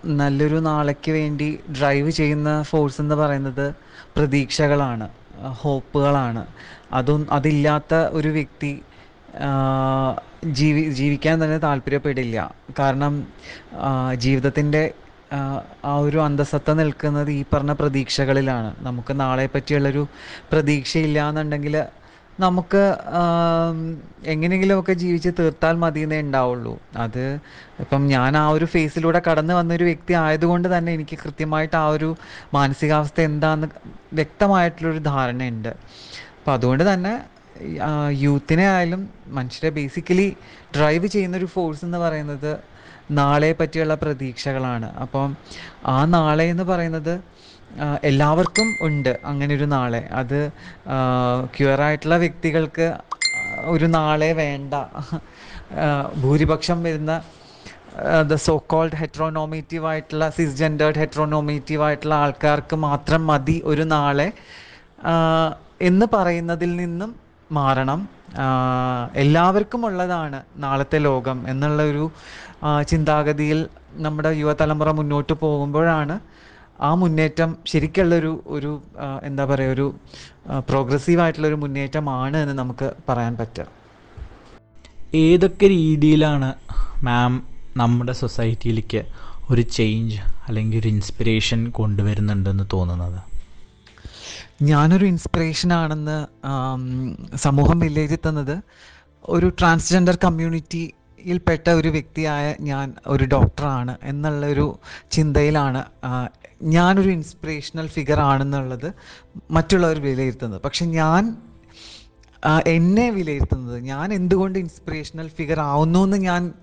നല്ലൊരു 0.06 0.56
നാളേക്ക് 0.56 1.12
വേണ്ടി 1.12 1.60
ഡ്രൈവ് 1.80 2.12
ചെയ്യുന്ന 2.12 2.62
ഫോഴ്സ് 2.62 3.02
എന്ന് 3.02 3.16
പറയുന്നത് 3.16 3.74
പ്രതീക്ഷകളാണ് 4.16 5.10
ഹോപ്പുകളാണ്. 5.62 6.46
അതും 6.94 7.28
അതില്ലാത്ത 7.32 7.94
ഒരു 7.96 8.28
വ്യക്തി 8.28 8.82
ജീവി 10.46 10.82
ജീവിക്കാൻ 10.90 11.44
തന്നെ 11.44 11.58
താല്പര്യപ്പെടില്ല. 11.58 12.56
കാരണം 12.80 13.14
ജീവിതത്തിന്റെ 14.16 14.84
ആ, 15.34 15.40
ഒരു 16.00 16.18
അന്തസത്ത 16.18 16.72
നിൽക്കുന്നത് 16.72 17.32
ഈ 17.32 17.44
പറഞ്ഞ 17.54 17.74
പ്രതീക്ഷകളിലാണ്. 17.74 18.76
നമുക്ക് 18.80 19.20
നാളെ 19.20 19.50
പറ്റിയുള്ളൊരു 19.56 20.04
പ്രതീക്ഷയില്ല 20.52 21.30
എന്നുണ്ടെങ്കിൽ 21.30 21.76
നമുക്ക് 22.40 22.82
എങ്ങനെയെങ്കിലുമൊക്കെ 24.26 24.94
ജീവിച്ച് 24.94 25.30
തീർത്താൽ 25.40 25.76
മതിയെന്നേ 25.76 26.20
ഉണ്ടാവുള്ളൂ. 26.20 26.80
അത് 26.98 27.24
ഇപ്പം 27.80 28.08
ഞാൻ 28.08 28.38
ആ 28.38 28.50
ഒരു 28.50 28.66
ഫേസിലൂടെ 28.66 29.22
കടന്നു 29.28 29.54
വന്നൊരു 29.54 29.84
വ്യക്തി 29.84 30.14
ആയതുകൊണ്ട് 30.14 30.78
തന്നെ 30.78 30.92
എനിക്ക് 30.94 31.18
കൃത്യമായിട്ട് 31.24 31.76
ആ 31.76 31.88
ഒരു 31.88 32.10
മാനസികാവസ്ഥ 32.54 33.22
എന്താണെന്ന് 33.22 33.68
വ്യക്തമായിട്ടുള്ളൊരു 34.14 35.00
ധാരണയുണ്ട്. 35.12 35.72
അപ്പം 36.38 36.54
അതുകൊണ്ട് 36.54 36.94
തന്നെ 36.94 37.14
യൂത്തിനെ 38.10 38.66
ആയാലും 38.68 39.02
മനുഷ്യരെ 39.28 39.70
ബേസിക്കലി 39.70 40.28
ഡ്രൈവ് 40.76 41.08
ചെയ്യുന്നൊരു 41.08 41.46
ഫോഴ്സ് 41.46 41.86
എന്ന് 41.86 41.98
പറയുന്നത് 41.98 42.52
നാളെ 43.14 43.56
പറ്റിയുള്ള 43.60 43.96
പ്രതീക്ഷകളാണ്. 43.96 44.96
അപ്പം 44.96 45.38
ആ 45.86 46.06
നാളെ 46.06 46.44
എന്ന് 46.44 46.64
പറയുന്നത് 46.64 47.22
എല്ലാവർക്കും 48.04 48.76
ഉണ്ട് 48.82 49.20
അങ്ങനെ 49.26 49.56
ഒരു 49.56 49.64
നാളെ. 49.64 50.10
അത് 50.12 50.52
ക്യൂറായിട്ടുള്ള 51.58 52.18
വ്യക്തികൾക്ക് 52.18 52.94
ഒരു 53.66 53.86
നാളെ 53.86 54.34
വേണ്ട. 54.34 54.74
ഭൂരിപക്ഷം 56.16 56.84
വരുന്ന 56.84 57.22
ദ 58.28 58.36
സോ 58.36 58.58
കോൾഡ് 58.58 58.96
ഹെട്രോനോമേറ്റീവ് 58.96 59.86
ആയിട്ടുള്ള 59.86 60.30
സിസ്ജെൻഡേർഡ് 60.30 60.96
ഹെട്രോനോമേറ്റീവ് 60.96 61.84
ആയിട്ടുള്ള 61.84 62.16
ആൾക്കാർക്ക് 62.16 62.76
മാത്രം 62.76 63.28
മതി 63.28 63.62
ഒരു 63.66 63.82
നാളെ. 63.82 64.32
എന്ന് 65.82 66.06
പറയുന്നതിൽ 66.14 66.76
നിന്നും 66.76 67.23
മാറണം. 67.58 68.00
എല്ലാവർക്കും 69.24 69.82
ഉള്ളതാണ് 69.88 70.40
നാളത്തെ 70.64 71.00
ലോകം 71.08 71.38
എന്നുള്ള 71.52 71.82
ഒരു 71.92 72.06
ചിന്താഗതിയിൽ 72.92 73.60
നമ്മുടെ 74.06 74.32
യുവതലമുറ 74.42 74.90
മുന്നോട്ട് 75.00 75.34
പോകുമ്പോഴാണ് 75.44 76.16
ആ 76.88 76.90
മുന്നേറ്റം 77.02 77.50
ശരിക്കുള്ളൊരു 77.72 78.32
ഒരു 78.56 78.72
എന്താ 79.28 79.44
പറയുക 79.52 79.76
ഒരു 79.76 79.86
പ്രോഗ്രസീവ് 80.70 81.22
ആയിട്ടുള്ളൊരു 81.24 81.60
മുന്നേറ്റമാണ് 81.64 82.38
എന്ന് 82.44 82.56
നമുക്ക് 82.62 82.88
പറയാൻ 83.10 83.34
പറ്റുക. 83.42 83.66
ഏതൊക്കെ 85.26 85.68
രീതിയിലാണ് 85.78 86.50
മാം 87.08 87.34
നമ്മുടെ 87.82 88.14
സൊസൈറ്റിയിലേക്ക് 88.24 89.02
ഒരു 89.52 89.64
ചേഞ്ച് 89.78 90.18
അല്ലെങ്കിൽ 90.48 90.80
ഒരു 90.82 90.90
ഇൻസ്പിറേഷൻ 90.96 91.62
കൊണ്ടുവരുന്നുണ്ടെന്ന് 91.80 92.66
തോന്നുന്നത്? 92.74 93.20
ഞാനൊരു 94.62 95.06
ആം, 96.46 96.82
സമൂഹം 97.36 97.80
വിലയിരുത്തുന്നത് 97.80 98.56
ഒരു 99.24 99.48
ട്രാൻസ്ജെൻഡർ 99.60 100.16
കമ്മ്യൂണിറ്റിയിൽപ്പെട്ട 100.24 101.70
ഒരു 101.70 101.88
വ്യക്തിയായ 101.88 102.56
ഞാൻ 102.60 102.94
ഒരു 103.08 103.24
ഡോക്ടറാണ് 103.26 103.98
എന്നുള്ളൊരു 104.04 104.80
ചിന്തയിലാണ് 105.12 105.84
ഞാനൊരു 106.64 107.10
ഇൻസ്പിറേഷണൽ 107.10 107.88
ഫിഗർ 107.88 108.20
ആണെന്നുള്ളത് 108.20 108.94
മറ്റുള്ളവർ 109.52 110.00
വിലയിരുത്തുന്നത്. 110.00 110.62
പക്ഷെ 110.62 110.86
ഞാൻ 110.86 111.38
എന്നെ 112.68 113.10
വിലയിരുത്തുന്നത് 113.10 113.80
ഞാൻ 113.82 114.14
എന്തുകൊണ്ട് 114.14 114.60
ഇൻസ്പിറേഷണൽ 114.60 115.28
ഫിഗർ 115.28 115.60
ആവുന്നു 115.60 116.04
എന്ന് 116.04 116.18
ഞാൻ 116.18 116.54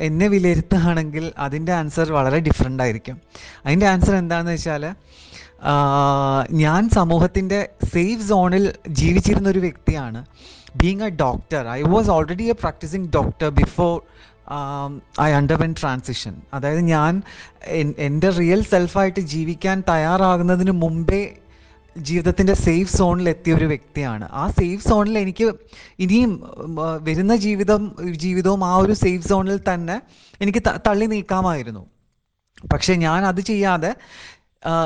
എന്നെ 0.00 0.28
വിലയിരുത്തുകയാണെങ്കിൽ 0.28 1.32
അതിന്റെ 1.38 1.72
ആൻസർ 1.72 2.12
വളരെ 2.12 2.38
ഡിഫറെന്റ് 2.38 2.82
ആയിരിക്കും. 2.82 3.20
അതിന്റെ 3.66 3.86
ആൻസർ 3.86 4.14
എന്താണെന്ന് 4.14 4.52
വെച്ചാൽ 4.52 4.84
ഞാൻ 6.62 6.82
സമൂഹത്തിന്റെ 6.88 7.60
സേഫ് 7.94 8.24
സോണിൽ 8.28 8.64
ജീവിച്ചിരുന്ന 8.88 9.48
ഒരു 9.48 9.58
വ്യക്തിയാണ്. 9.58 10.20
Being 10.80 11.02
a 11.02 11.10
doctor 11.24 11.62
I 11.68 11.80
was 11.94 12.10
already 12.10 12.44
a 12.44 12.54
practising 12.62 13.08
doctor 13.16 13.48
before 13.60 13.94
I 15.20 15.30
underwent 15.30 15.72
transition 15.80 16.34
അതായത് 16.54 16.80
ഞാൻ 16.94 17.22
എന്റെ 18.06 18.28
റിയൽ 18.38 18.62
സെൽഫായിട്ട് 18.72 19.20
ജീവിക്കാൻ 19.34 19.82
തയ്യാറാകുന്നതിന് 19.88 20.74
മുമ്പേ 20.84 21.22
ജീവിതത്തിന്റെ 21.96 22.54
സേഫ് 22.66 22.92
സോണിൽ 22.96 23.28
എത്തിയ 23.28 23.52
ഒരു 23.54 23.64
വ്യക്തിയാണ്. 23.64 24.26
ആ 24.32 24.44
സേഫ് 24.58 24.82
സോണിൽ 24.88 25.16
എനിക്ക് 25.18 25.46
ഇനിയും 26.04 26.32
വരുന്ന 27.02 27.36
ജീവിതം 27.36 27.82
ജീവിതവും 28.24 28.62
ആ 28.64 28.74
ഒരു 28.76 28.92
സേഫ് 29.04 29.28
സോണിൽ 29.28 29.58
തന്നെ 29.70 29.96
എനിക്ക് 30.40 30.62
തള്ളി 30.88 31.06
നീക്കാമായിരുന്നു. 31.14 31.84
പക്ഷെ 32.72 32.94
ഞാൻ 33.06 33.20
അത് 33.26 33.40
ചെയ്യാതെ 33.40 33.90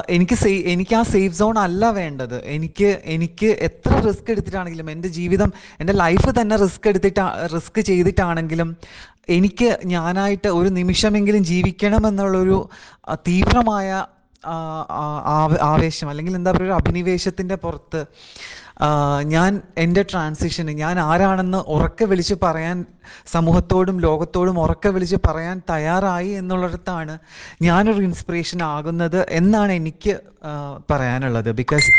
എനിക്ക് 0.09 0.35
സേ 0.35 0.51
എനിക്ക് 0.73 0.95
ആ 0.95 1.03
സേഫ് 1.11 1.35
സോൺ 1.35 1.59
അല്ല 1.59 1.91
വേണ്ടത്. 1.93 2.35
എനിക്ക് 2.47 2.89
എനിക്ക് 3.07 3.49
എത്ര 3.61 3.93
റിസ്ക് 4.07 4.31
എടുത്തിട്ടാണെങ്കിലും 4.31 4.91
എന്റെ 4.91 5.09
ജീവിതം 5.09 5.51
എന്റെ 5.81 5.93
ലൈഫ് 5.95 6.31
തന്നെ 6.41 6.57
റിസ്ക് 6.57 6.89
എടുത്തിട്ട് 6.89 7.25
റിസ്ക് 7.55 7.81
ചെയ്തിട്ടാണെങ്കിലും 7.81 8.71
എനിക്ക് 9.29 9.69
ഞാനായിട്ട് 9.87 10.49
ഒരു 10.59 10.69
നിമിഷമെങ്കിലും 10.79 11.45
ജീവിക്കണം 11.45 12.07
എന്നുള്ളൊരു 12.07 12.59
തീവ്രമായ 13.27 13.89
ആവേശം 15.67 16.09
അല്ലെങ്കിൽ 16.09 16.37
എന്താ 16.37 16.53
പറയുക 16.53 16.75
അഭിനിവേശത്തിന്റെ 16.75 17.55
പുറത്ത് 17.57 18.01
ഞാൻ 19.23 19.61
എന്റെ 19.79 20.03
ട്രാൻസിഷന് 20.03 20.71
ഞാൻ 20.71 20.99
ആരാണെന്ന് 20.99 21.59
ഉറക്കെ 21.59 22.05
വിളിച്ച് 22.05 22.35
പറയാൻ 22.43 22.85
സമൂഹത്തോടും 23.27 24.01
ലോകത്തോടും 24.01 24.61
ഉറക്കെ 24.61 24.89
വിളിച്ച് 24.89 25.17
പറയാൻ 25.29 25.63
തയ്യാറായി 25.71 26.29
എന്നുള്ളിടത്താണ് 26.29 27.19
ഞാനൊരു 27.63 28.03
ഇൻസ്പിറേഷൻ 28.03 28.63
ആകുന്നത് 28.63 29.27
എന്നാണ് 29.31 29.73
എനിക്ക് 29.73 30.21
പറയാനുള്ളത്. 30.91 31.53
ബിക്കോസ് 31.53 31.91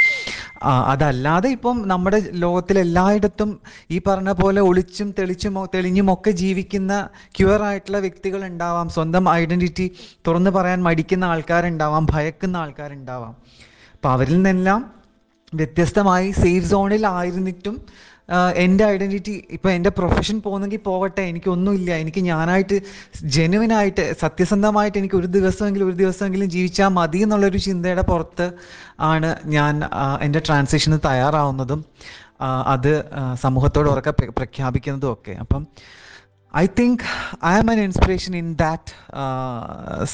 അതല്ലാതെ 0.64 1.50
ഇപ്പം 1.50 1.88
നമ്മുടെ 1.88 2.22
ലോകത്തിലെല്ലായിടത്തും 2.32 3.60
ഈ 3.92 4.02
പറഞ്ഞ 4.08 4.32
പോലെ 4.32 4.62
ഒളിച്ചും 4.62 5.16
തെളിച്ചും 5.20 5.70
തെളിഞ്ഞുമൊക്കെ 5.76 6.32
ജീവിക്കുന്ന 6.32 7.10
ക്യൂർ 7.40 7.64
ആയിട്ടുള്ള 7.64 7.98
വ്യക്തികൾ 7.98 8.46
ഉണ്ടാവാം 8.46 8.90
സ്വന്തം 8.90 9.34
ഐഡന്റിറ്റി 9.34 9.92
തുറന്നു 10.28 10.50
പറയാൻ 10.50 10.84
മടിക്കുന്ന 10.84 11.26
ആൾക്കാരുണ്ടാവാം. 11.26 12.08
ഭയക്കുന്ന 12.10 12.58
ആൾക്കാരുണ്ടാവാം. 12.58 13.38
അപ്പം 13.94 14.12
അവരിൽ 14.12 14.36
നിന്നെല്ലാം 14.36 15.03
വ്യത്യസ്തമായി 15.54 16.32
സേഫ് 16.32 16.66
സോണിൽ 16.66 17.08
ആയിരുന്നിട്ടും 17.08 17.76
എന്റെ 18.56 18.86
ഐഡന്റിറ്റി 18.86 19.48
ഇപ്പോൾ 19.50 19.72
എന്റെ 19.72 19.90
പ്രൊഫഷൻ 19.90 20.42
പോകുന്നെങ്കിൽ 20.42 20.78
പോകട്ടെ 20.78 21.22
എനിക്കൊന്നുമില്ല. 21.22 21.92
എനിക്ക് 21.94 22.22
ഞാനായിട്ട് 22.22 22.78
ജെനുവിനായിട്ട് 23.26 24.14
സത്യസന്ധമായിട്ട് 24.20 24.98
എനിക്ക് 24.98 25.16
ഒരു 25.16 25.28
ദിവസമെങ്കിലും 25.28 25.88
ഒരു 25.88 25.96
ദിവസമെങ്കിലും 25.96 26.50
ജീവിച്ചാൽ 26.50 26.88
മതി 26.88 27.18
എന്നുള്ളൊരു 27.18 27.58
ചിന്തയുടെ 27.58 28.02
പുറത്ത് 28.02 28.52
ആണ് 29.00 29.36
ഞാൻ 29.46 29.82
എന്റെ 30.22 30.42
ട്രാൻസിഷന് 30.48 31.00
തയ്യാറാവുന്നതും 31.06 31.86
അത് 32.66 32.92
സമൂഹത്തോട് 33.42 33.90
ഉറക്കെ 33.90 34.12
പ്ര- 34.12 34.32
പ്രഖ്യാപിക്കുന്നതും 34.38 35.14
ഒക്കെ. 35.14 35.32
അപ്പം 35.32 35.68
I 36.58 36.68
think 36.80 37.04
I 37.46 37.54
am 37.54 37.72
an 37.72 37.80
inspiration 37.80 38.36
in 38.36 38.56
that 38.56 38.94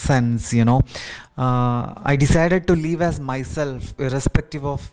sense 0.08 0.56
you know 0.56 0.78
I 2.08 2.16
decided 2.16 2.62
to 2.70 2.74
live 2.74 3.04
as 3.04 3.22
myself 3.22 4.04
irrespective 4.04 4.66
of 4.66 4.88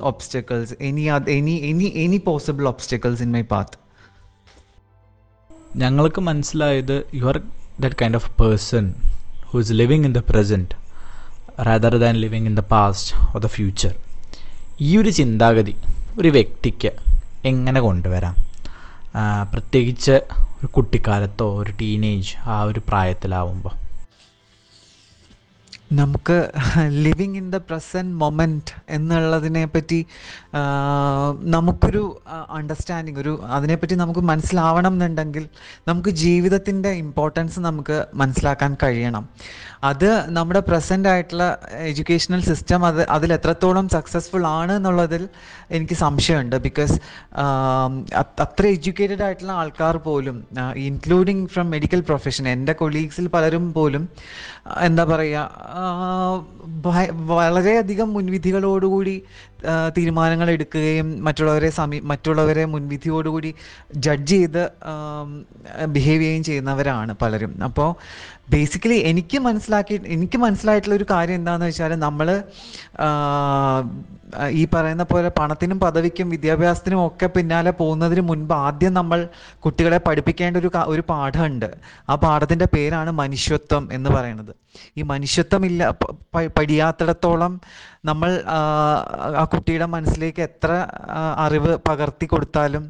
obstacles, 0.00 0.74
any, 0.80 1.08
any 1.08 1.30
any, 1.38 1.54
any, 1.70 1.88
any 2.04 2.18
possible 2.18 2.66
obstacles 2.66 3.20
in 3.20 3.30
my 3.30 3.42
path. 3.42 3.72
ഞങ്ങൾക്ക് 5.76 6.20
മനസ്സിലായത് 6.20 7.04
you 7.14 7.24
are 7.24 7.42
that 7.80 7.94
kind 8.02 8.16
of 8.16 8.30
person 8.42 8.94
who 9.46 9.58
is 9.58 9.72
living 9.72 10.04
in 10.04 10.12
the 10.12 10.18
present 10.18 10.74
rather 11.62 11.96
than 11.96 12.16
living 12.16 12.46
in 12.46 12.56
the 12.56 12.60
past 12.60 13.16
or 13.36 13.42
the 13.42 13.46
future 13.46 13.94
ഈ 14.80 14.96
ഒരു 14.96 15.10
ചിന്താഗതി 15.10 15.74
ഒരു 16.18 16.28
വ്യക്തിക്ക് 16.28 16.92
എങ്ങനെ 17.44 17.80
കൊണ്ടുവരാം? 17.80 18.36
പ്രത്യേകിച്ച് 19.52 20.12
ഒരു 20.58 20.66
കുട്ടിക്കാലത്തോ 20.66 21.58
ഒരു 21.58 21.72
ടീനേജ് 21.80 22.36
ആ 22.36 22.62
ഒരു 22.62 22.80
പ്രായത്തിലാവുമ്പോൾ 22.88 23.85
നമുക്ക് 25.90 26.50
living 26.88 27.36
in 27.36 27.50
the 27.50 27.56
present 27.56 28.14
moment 28.14 28.72
എന്നുള്ളതിനെ 28.88 29.64
പറ്റി 29.64 30.06
നമുക്കൊരു 31.40 32.20
അണ്ടർസ്റ്റാൻഡിങ് 32.50 33.18
ഒരു 33.18 33.40
അതിനെപ്പറ്റി 33.42 33.94
നമുക്ക് 33.94 34.20
മനസ്സിലാവണം 34.20 34.92
എന്നുണ്ടെങ്കിൽ 34.92 35.48
നമുക്ക് 35.88 36.08
ജീവിതത്തിന്റെ 36.08 36.88
ഇമ്പോർട്ടൻസ് 36.88 37.60
നമുക്ക് 37.60 38.06
മനസ്സിലാക്കാൻ 38.14 38.76
കഴിയണം. 38.82 39.28
അത് 39.84 40.28
നമ്മുടെ 40.28 40.60
പ്രസന്റ് 40.60 41.08
ആയിട്ടുള്ള 41.08 41.58
എഡ്യൂക്കേഷണൽ 41.70 42.40
സിസ്റ്റം 42.40 42.84
അത് 42.84 43.08
അതിൽ 43.08 43.32
എത്രത്തോളം 43.32 43.88
സക്സസ്ഫുൾ 43.88 44.46
ആണ് 44.46 44.72
എന്നുള്ളതിൽ 44.72 45.28
എനിക്ക് 45.70 45.94
സംശയമുണ്ട്. 45.94 46.56
ബിക്കോസ് 46.56 47.00
അത്ര 48.42 48.66
എഡ്യൂക്കേറ്റഡ് 48.66 49.22
ആയിട്ടുള്ള 49.22 49.52
ആൾക്കാർ 49.52 49.96
പോലും 49.96 50.46
ഇൻക്ലൂഡിങ് 50.76 51.46
ഫ്രം 51.46 51.70
മെഡിക്കൽ 51.70 52.00
പ്രൊഫഷൻ 52.00 52.48
എന്റെ 52.48 52.72
കൊളീഗ്സിൽ 52.72 53.28
പലരും 53.28 53.72
പോലും 53.72 54.08
എന്താ 54.80 55.04
പറയുക 55.04 55.48
വളരെയധികം 57.26 58.12
മുൻവിധികളോടുകൂടി 58.12 59.22
തീരുമാനങ്ങൾ 59.96 60.50
എടുക്കുകയും 60.50 61.08
മറ്റുള്ളവരെ 61.26 61.70
സമീ 61.70 61.98
മറ്റുള്ളവരെ 62.10 62.64
മുൻവിധിയോടുകൂടി 62.74 63.50
ജഡ്ജ് 64.06 64.36
ചെയ്ത് 64.36 64.62
ബിഹേവ് 65.94 66.22
ചെയ്യുകയും 66.22 66.44
ചെയ്യുന്നവരാണ് 66.48 67.12
പലരും. 67.22 67.52
അപ്പോൾ 67.68 67.90
ബേസിക്കലി 68.50 68.98
എനിക്ക് 69.10 69.38
മനസ്സിലാക്കി 69.38 69.94
എനിക്ക് 70.16 70.38
മനസ്സിലായിട്ടുള്ള 70.38 70.96
ഒരു 70.96 71.06
കാര്യം 71.10 71.34
എന്താണെന്ന് 71.34 71.66
വെച്ചാൽ 71.66 71.92
നമ്മൾ 72.06 72.28
ഈ 74.60 74.62
പറയുന്ന 74.74 75.02
പോലെ 75.02 75.28
പണത്തിനും 75.38 75.80
പദവിക്കും 75.80 76.28
വിദ്യാഭ്യാസത്തിനും 76.34 77.00
ഒക്കെ 77.06 77.26
പിന്നാലെ 77.26 77.70
പോകുന്നതിന് 77.70 78.20
മുൻപ് 78.20 78.54
ആദ്യം 78.54 78.94
നമ്മൾ 78.94 79.28
കുട്ടികളെ 79.64 79.98
പഠിപ്പിക്കേണ്ട 80.06 80.56
ഒരു 80.56 80.70
ഒരു 80.86 81.02
പാഠമുണ്ട്. 81.10 81.68
ആ 82.10 82.14
പാഠത്തിന്റെ 82.14 82.68
പേരാണ് 82.74 83.10
മനുഷ്യത്വം 83.22 83.88
എന്ന് 83.92 84.10
പറയുന്നത്. 84.10 84.52
ഈ 84.96 85.02
മനുഷ്യത്വം 85.02 85.66
ഇല്ല 85.66 85.90
പ- 85.92 86.14
പ- 86.34 86.50
പഠിയാത്തിടത്തോളം 86.58 87.52
നമ്മൾ 88.04 88.30
ആ 89.36 89.44
കുട്ടിയുടെ 89.44 89.84
മനസ്സിലേക്ക് 89.86 90.42
എത്ര 90.42 90.70
അറിവ് 91.38 91.78
പകർത്തി 91.88 92.26
കൊടുത്താലും 92.26 92.84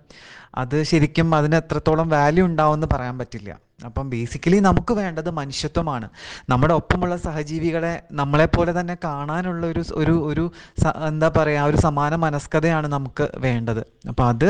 അത് 0.62 0.76
ശരിക്കും 0.90 1.34
അതിന് 1.38 1.56
എത്രത്തോളം 1.62 2.08
വാല്യൂ 2.16 2.44
ഉണ്ടാവുമെന്ന് 2.50 2.88
പറയാൻ 2.94 3.16
പറ്റില്ല. 3.20 3.50
അപ്പം 3.86 4.10
ബേസിക്കലി 4.12 4.58
നമുക്ക് 4.66 4.92
വേണ്ടത് 4.98 5.30
മനുഷ്യത്വമാണ്. 5.38 6.06
നമ്മുടെ 6.50 6.74
ഒപ്പമുള്ള 6.80 7.14
സഹജീവികളെ 7.24 7.94
നമ്മളെപ്പോലെ 8.20 8.72
തന്നെ 8.78 8.96
കാണാനുള്ള 9.06 9.64
ഒരു 9.72 9.82
ഒരു 10.02 10.14
ഒരു 10.30 10.44
എന്താ 11.08 11.28
പറയുക 11.38 11.70
ഒരു 11.70 11.78
സമാന 11.86 12.14
മനസ്കതയാണ് 12.26 12.88
നമുക്ക് 12.96 13.26
വേണ്ടത്. 13.46 13.82
അപ്പം 14.10 14.24
അത് 14.32 14.48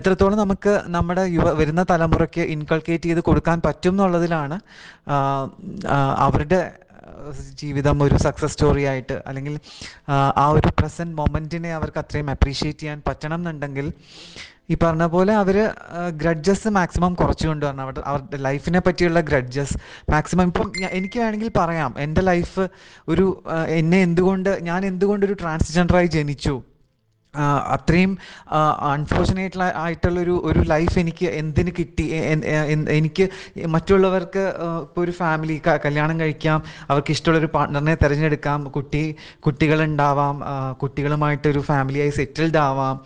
എത്രത്തോളം 0.00 0.38
നമുക്ക് 0.44 0.74
നമ്മുടെ 0.96 1.24
യുവ 1.36 1.52
വരുന്ന 1.60 1.84
തലമുറയ്ക്ക് 1.92 2.44
ഇൻകൾക്കേറ്റ് 2.56 3.08
ചെയ്ത് 3.10 3.22
കൊടുക്കാൻ 3.28 3.60
പറ്റും 3.68 3.94
എന്നുള്ളതിലാണ് 3.94 4.58
അവരുടെ 6.26 6.60
ജീവിതം 7.60 7.96
ഒരു 8.06 8.16
സക്സസ് 8.24 8.52
സ്റ്റോറി 8.54 8.82
ആയിട്ട് 8.90 9.16
അല്ലെങ്കിൽ 9.28 9.54
ആ 10.42 10.44
ഒരു 10.56 10.70
പ്രസന്റ് 10.78 11.16
മൊമെന്റിനെ 11.20 11.70
അവർക്ക് 11.78 12.00
അത്രയും 12.02 12.28
അപ്രീഷിയേറ്റ് 12.34 12.82
ചെയ്യാൻ 12.82 12.98
പറ്റണം 13.08 13.40
എന്നുണ്ടെങ്കിൽ 13.40 13.86
ഈ 14.70 14.74
പറഞ്ഞ 14.82 15.04
പോലെ 15.06 15.32
അവർ 15.34 15.56
ഗ്രഡ്ജസ് 16.16 16.68
മാക്സിമം 16.68 17.14
കുറച്ച് 17.14 17.46
കൊണ്ടുവരണം. 17.48 17.80
അവരുടെ 17.80 18.02
അവരുടെ 18.06 18.36
ലൈഫിനെ 18.36 18.80
പറ്റിയുള്ള 18.80 19.20
ഗ്രഡ്ജസ് 19.20 19.76
മാക്സിമം 20.10 20.46
ഇപ്പം 20.46 20.72
എനിക്ക് 20.90 21.18
വേണമെങ്കിൽ 21.20 21.50
പറയാം. 21.56 21.94
എന്റെ 21.98 22.20
ലൈഫ് 22.20 22.68
ഒരു 23.08 23.26
എന്നെ 23.68 23.98
എന്തുകൊണ്ട് 24.02 24.50
ഞാൻ 24.62 24.86
എന്തുകൊണ്ട് 24.86 25.26
ഒരു 25.26 25.36
ട്രാൻസ്ജെൻഡറായി 25.42 26.06
ജനിച്ചു? 26.06 26.54
അത്രയും 27.74 28.12
അൺഫോർച്ചുനേറ്റ് 28.92 29.62
ആയിട്ടുള്ളൊരു 29.84 30.34
ഒരു 30.44 30.60
ലൈഫ് 30.72 30.96
എനിക്ക് 30.98 31.26
എന്തിന് 31.40 31.70
കിട്ടി 31.78 32.06
എനിക്ക് 32.98 33.24
മറ്റുള്ളവർക്ക് 33.66 34.44
ഇപ്പോൾ 34.82 35.00
ഒരു 35.00 35.10
ഫാമിലി 35.10 35.56
കല്യാണം 35.86 36.20
കഴിക്കാം 36.20 36.58
അവർക്ക് 36.90 37.10
ഇഷ്ടമുള്ള 37.10 37.38
ഒരു 37.38 37.50
പാർട്ട്ണറിനെ 37.56 37.96
തിരഞ്ഞെടുക്കാം 38.04 38.64
കുട്ടി 38.76 39.02
കുട്ടികളുണ്ടാവാം 39.46 40.36
കുട്ടികളുമായിട്ടൊരു 40.82 41.60
ഫാമിലിയായി 41.60 42.10
സെറ്റിൽഡ് 42.10 42.58
ആവാം. 42.58 42.96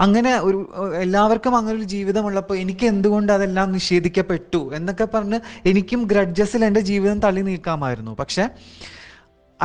അങ്ങനെ 0.00 0.32
ഒരു 0.38 0.58
എല്ലാവർക്കും 1.02 1.54
അങ്ങനെ 1.56 1.76
ഒരു 1.78 1.88
ജീവിതമുള്ളപ്പോൾ 1.94 2.56
എനിക്ക് 2.56 2.86
എന്തുകൊണ്ട് 2.86 3.32
അതെല്ലാം 3.32 3.72
നിഷേധിക്കപ്പെട്ടു 3.72 4.62
എന്നൊക്കെ 4.74 5.08
പറഞ്ഞ് 5.14 5.38
എനിക്കും 5.70 6.02
ഗ്രഡ്ജസിൽ 6.12 6.64
എന്റെ 6.64 6.82
ജീവിതം 6.90 7.18
തള്ളി 7.20 7.40
നീക്കാമായിരുന്നു. 7.40 8.14
പക്ഷേ 8.22 8.44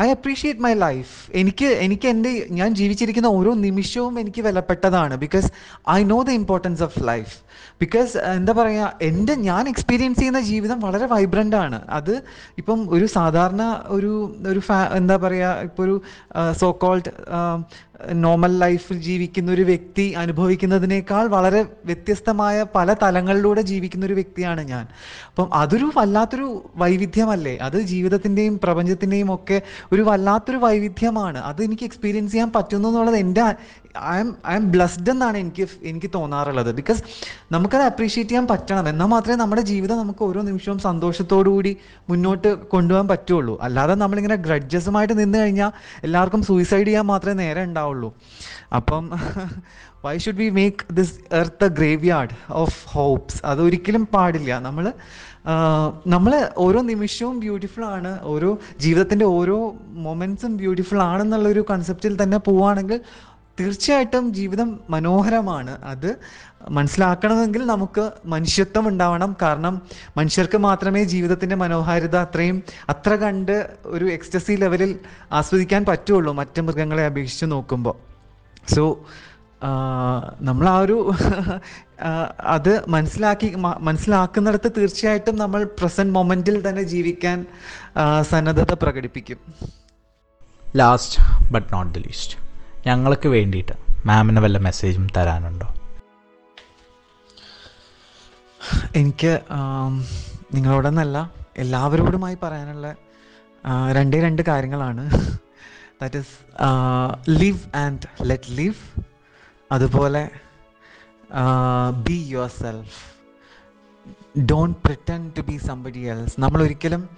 ഐ 0.03 0.05
അപ്രീഷിയേറ്റ് 0.15 0.63
മൈ 0.65 0.73
ലൈഫ് 0.85 1.13
എനിക്ക് 1.41 1.67
എനിക്ക് 1.85 2.07
എന്റെ 2.13 2.31
ഞാൻ 2.59 2.69
ജീവിച്ചിരിക്കുന്ന 2.79 3.29
ഓരോ 3.37 3.51
നിമിഷവും 3.65 4.15
എനിക്ക് 4.19 4.41
വിലപ്പെട്ടതാണ്. 4.47 5.15
Because 5.25 5.49
I 5.97 5.99
know 6.13 6.19
the 6.29 6.31
importance 6.41 6.83
of 6.87 7.03
life 7.11 7.33
because 7.81 8.11
എന്താ 8.17 8.53
പറയുക 8.59 8.85
എന്റെ 9.07 9.33
ഞാൻ 9.47 9.63
എക്സ്പീരിയൻസ് 9.71 10.19
ചെയ്യുന്ന 10.19 10.41
ജീവിതം 10.41 10.77
വളരെ 10.79 11.05
വൈബ്രന്റ് 11.05 11.57
ആണ്. 11.63 11.79
അത് 11.97 12.13
ഇപ്പം 12.57 12.79
ഒരു 12.95 13.05
സാധാരണ 13.17 13.63
ഒരു 13.97 14.13
ഒരു 14.51 14.61
ഫാ 14.67 14.77
എന്താ 14.99 15.17
പറയുക 15.25 15.65
ഇപ്പോൾ 15.67 15.83
ഒരു 15.87 15.95
സോ 16.61 16.69
കോൾഡ് 16.83 17.11
നോർമൽ 18.13 18.59
ലൈഫിൽ 18.59 19.01
ജീവിക്കുന്ന 19.01 19.51
ഒരു 19.51 19.61
വ്യക്തി 19.61 20.11
അനുഭവിക്കുന്നതിനേക്കാൾ 20.11 21.27
വളരെ 21.27 21.65
വ്യത്യസ്തമായ 21.85 22.65
പല 22.75 22.93
തലങ്ങളിലൂടെ 22.93 23.61
ജീവിക്കുന്ന 23.61 24.05
ഒരു 24.05 24.13
വ്യക്തിയാണ് 24.13 24.61
ഞാൻ. 24.61 24.87
അപ്പം 25.27 25.53
അതൊരു 25.53 25.91
വല്ലാത്തൊരു 25.97 26.71
വൈവിധ്യമല്ലേ? 26.75 27.57
അത് 27.57 27.81
ജീവിതത്തിന്റെയും 27.81 28.59
പ്രപഞ്ചത്തിന്റെയും 28.63 29.33
ഒക്കെ 29.33 29.61
ഒരു 29.91 30.01
വല്ലാത്തൊരു 30.01 30.57
വൈവിധ്യമാണ്. 30.57 31.37
അത് 31.37 31.63
എനിക്ക് 31.63 31.83
എക്സ്പീരിയൻസ് 31.83 32.33
ചെയ്യാൻ 32.33 32.51
പറ്റുന്നു 32.55 32.89
എന്നുള്ളത് 32.89 33.15
എന്റെ 33.15 33.55
I 34.05 34.19
M 34.19 34.35
I 34.47 34.55
M 34.55 34.71
blessed 34.71 35.11
എന്നാണ് 35.11 35.37
എനിക്ക് 35.37 35.67
എനിക്ക് 35.83 36.09
തോന്നാറുള്ളത്. 36.15 36.75
ബിക്കോസ് 36.75 37.03
നമുക്കത് 37.51 37.81
അപ്രീഷിയേറ്റ് 37.81 38.29
ചെയ്യാൻ 38.29 38.47
പറ്റണം. 38.47 38.89
എന്നാൽ 38.89 39.05
മാത്രമേ 39.05 39.35
നമ്മുടെ 39.35 39.61
ജീവിതം 39.61 39.97
നമുക്ക് 39.97 40.23
ഓരോ 40.23 40.41
നിമിഷവും 40.41 40.79
സന്തോഷത്തോടു 40.79 41.49
കൂടി 41.49 41.77
മുന്നോട്ട് 42.09 42.49
കൊണ്ടുപോകാൻ 42.73 43.07
പറ്റുള്ളൂ. 43.07 43.57
അല്ലാതെ 43.61 43.95
നമ്മളിങ്ങനെ 43.95 44.35
ഗ്രഡ്ജസുമായിട്ട് 44.35 45.19
നിന്ന് 45.19 45.37
കഴിഞ്ഞാൽ 45.37 45.71
എല്ലാവർക്കും 46.03 46.43
സൂയിസൈഡ് 46.43 46.87
ചെയ്യാൻ 46.87 47.05
മാത്രമേ 47.05 47.43
നേരെ 47.43 47.63
ഉണ്ടാവുള്ളൂ. 47.63 48.13
അപ്പം 48.75 49.11
why 50.05 50.17
should 50.17 50.37
we 50.37 50.49
make 50.49 50.93
this 50.93 51.15
earth 51.31 51.65
a 51.65 51.67
graveyard 52.05 52.35
of 52.51 52.77
hopes 52.87 53.45
അതൊരിക്കലും 53.45 54.07
പാടില്ല. 54.13 54.59
നമ്മൾ 54.59 54.93
നമ്മൾ 56.07 56.49
ഓരോ 56.57 56.81
നിമിഷവും 56.81 57.39
ബ്യൂട്ടിഫുൾ 57.39 57.85
ആണ്. 57.85 58.19
ഓരോ 58.23 58.49
ജീവിതത്തിന്റെ 58.79 59.25
ഓരോ 59.25 59.75
മൊമെന്റ്സും 60.07 60.57
ബ്യൂട്ടിഫുൾ 60.57 61.01
ആണെന്നുള്ളൊരു 61.01 61.65
കൺസെപ്റ്റിൽ 61.69 62.23
തന്നെ 62.23 62.37
പോവുകയാണെങ്കിൽ 62.37 63.01
തീർച്ചയായിട്ടും 63.59 64.33
ജീവിതം 64.33 64.79
മനോഹരമാണ്. 64.89 65.81
അത് 65.83 66.15
മനസ്സിലാക്കണമെങ്കിൽ 66.69 67.65
നമുക്ക് 67.65 68.11
മനുഷ്യത്വം 68.25 68.87
ഉണ്ടാവണം. 68.87 69.35
കാരണം 69.41 69.81
മനുഷ്യർക്ക് 70.17 70.57
മാത്രമേ 70.57 71.03
ജീവിതത്തിന്റെ 71.03 71.55
മനോഹാരിത 71.55 72.15
അത്രയും 72.15 72.63
അത്ര 72.89 73.15
കണ്ട് 73.15 73.69
ഒരു 73.85 74.05
എക്സ്റ്റസി 74.05 74.51
ലെവലിൽ 74.51 74.99
ആസ്വദിക്കാൻ 75.31 75.85
പറ്റുള്ളൂ 75.85 76.33
മറ്റു 76.33 76.61
മൃഗങ്ങളെ 76.61 77.05
അപേക്ഷിച്ച് 77.05 77.45
നോക്കുമ്പോൾ 77.45 77.95
സോ 78.75 79.05
നമ്മൾ 80.41 80.69
ആ 80.69 80.79
ഒരു 80.79 81.11
അത് 82.45 82.73
മനസ്സിലാക്കി 82.87 83.55
മനസ്സിലാക്കുന്നിടത്ത് 83.55 84.71
തീർച്ചയായിട്ടും 84.77 85.37
നമ്മൾ 85.37 85.63
പ്രസന്റ് 85.63 86.13
മൊമെന്റിൽ 86.13 86.69
തന്നെ 86.69 86.83
ജീവിക്കാൻ 86.83 87.45
സന്നദ്ധത 88.21 88.73
പ്രകടിപ്പിക്കും. 88.73 89.39
Last 90.75 91.17
but 91.53 91.73
not 91.73 91.93
the 91.93 91.99
least 91.99 92.46
ഞങ്ങൾക്ക് 92.85 93.27
വേണ്ടിയിട്ട്. 93.29 93.75
മാമിന് 94.05 94.39
വല്ല 94.39 94.57
മെസ്സേജും 94.57 95.07
തരാനുണ്ടോ? 95.17 95.67
എനിക്ക് 98.95 99.39
നിങ്ങളോടൊന്നല്ല 100.53 101.17
എല്ലാവരോടുമായി 101.57 102.37
പറയാനുള്ള 102.43 102.95
രണ്ടേ 103.91 104.19
രണ്ട് 104.21 104.41
കാര്യങ്ങളാണ്. 104.41 105.03
That 106.01 106.17
is 106.17 106.35
live 107.29 107.77
and 107.77 108.07
let 108.29 108.51
live 108.51 108.75
അതുപോലെ 109.71 110.29
be 112.07 112.25
your 112.27 112.47
self 112.47 112.99
don't 114.39 114.77
pretend 114.85 115.31
to 115.37 115.41
be 115.41 115.57
somebody 115.57 115.99
else 115.99 116.35
നമ്മൾ 116.39 116.63
ഒരിക്കലും 116.63 117.09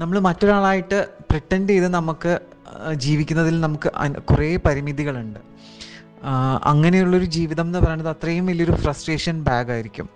നമ്മൾ 0.00 0.18
മറ്റൊരാളായിട്ട് 0.18 0.98
പ്രിട്ടൻഡ് 1.30 1.70
ചെയ്ത് 1.70 1.88
നമുക്ക് 1.88 2.32
ജീവിക്കുന്നതിൽ 2.94 3.60
നമുക്ക് 3.60 3.90
കുറേ 4.20 4.56
പരിമിതികളുണ്ട്. 4.56 5.40
അങ്ങനെയുള്ളൊരു 6.64 7.24
ജീവിതം 7.24 7.62
എന്ന് 7.62 7.78
പറയുന്നത് 7.78 8.08
അത്രയും 8.08 8.46
വലിയൊരു 8.46 8.72
ഫ്രസ്ട്രേഷൻ 8.72 9.42
ബാഗ് 9.42 9.70
ആയിരിക്കും 9.70 10.08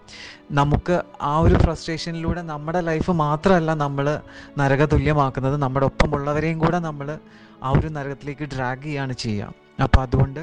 നമുക്ക് 0.50 1.02
ആ 1.22 1.38
ഒരു 1.38 1.54
ഫ്രസ്ട്രേഷനിലൂടെ 1.54 2.42
നമ്മുടെ 2.42 2.80
ലൈഫ് 2.80 3.10
മാത്രമല്ല 3.10 3.74
നമ്മൾ 3.74 4.20
നരക 4.58 4.84
തുല്യമാക്കുന്നത് 4.84 5.56
നമ്മുടെ 5.56 5.86
ഒപ്പമുള്ളവരെയും 5.86 6.58
കൂടെ 6.58 6.78
നമ്മൾ 6.78 7.18
ആ 7.62 7.70
ഒരു 7.70 7.88
നരകത്തിലേക്ക് 7.88 8.44
ഡ്രാഗ് 8.44 8.82
ചെയ്യാണ് 8.82 9.12
ചെയ്യുക. 9.12 9.54
അപ്പോൾ 9.82 10.02
അതുകൊണ്ട് 10.02 10.40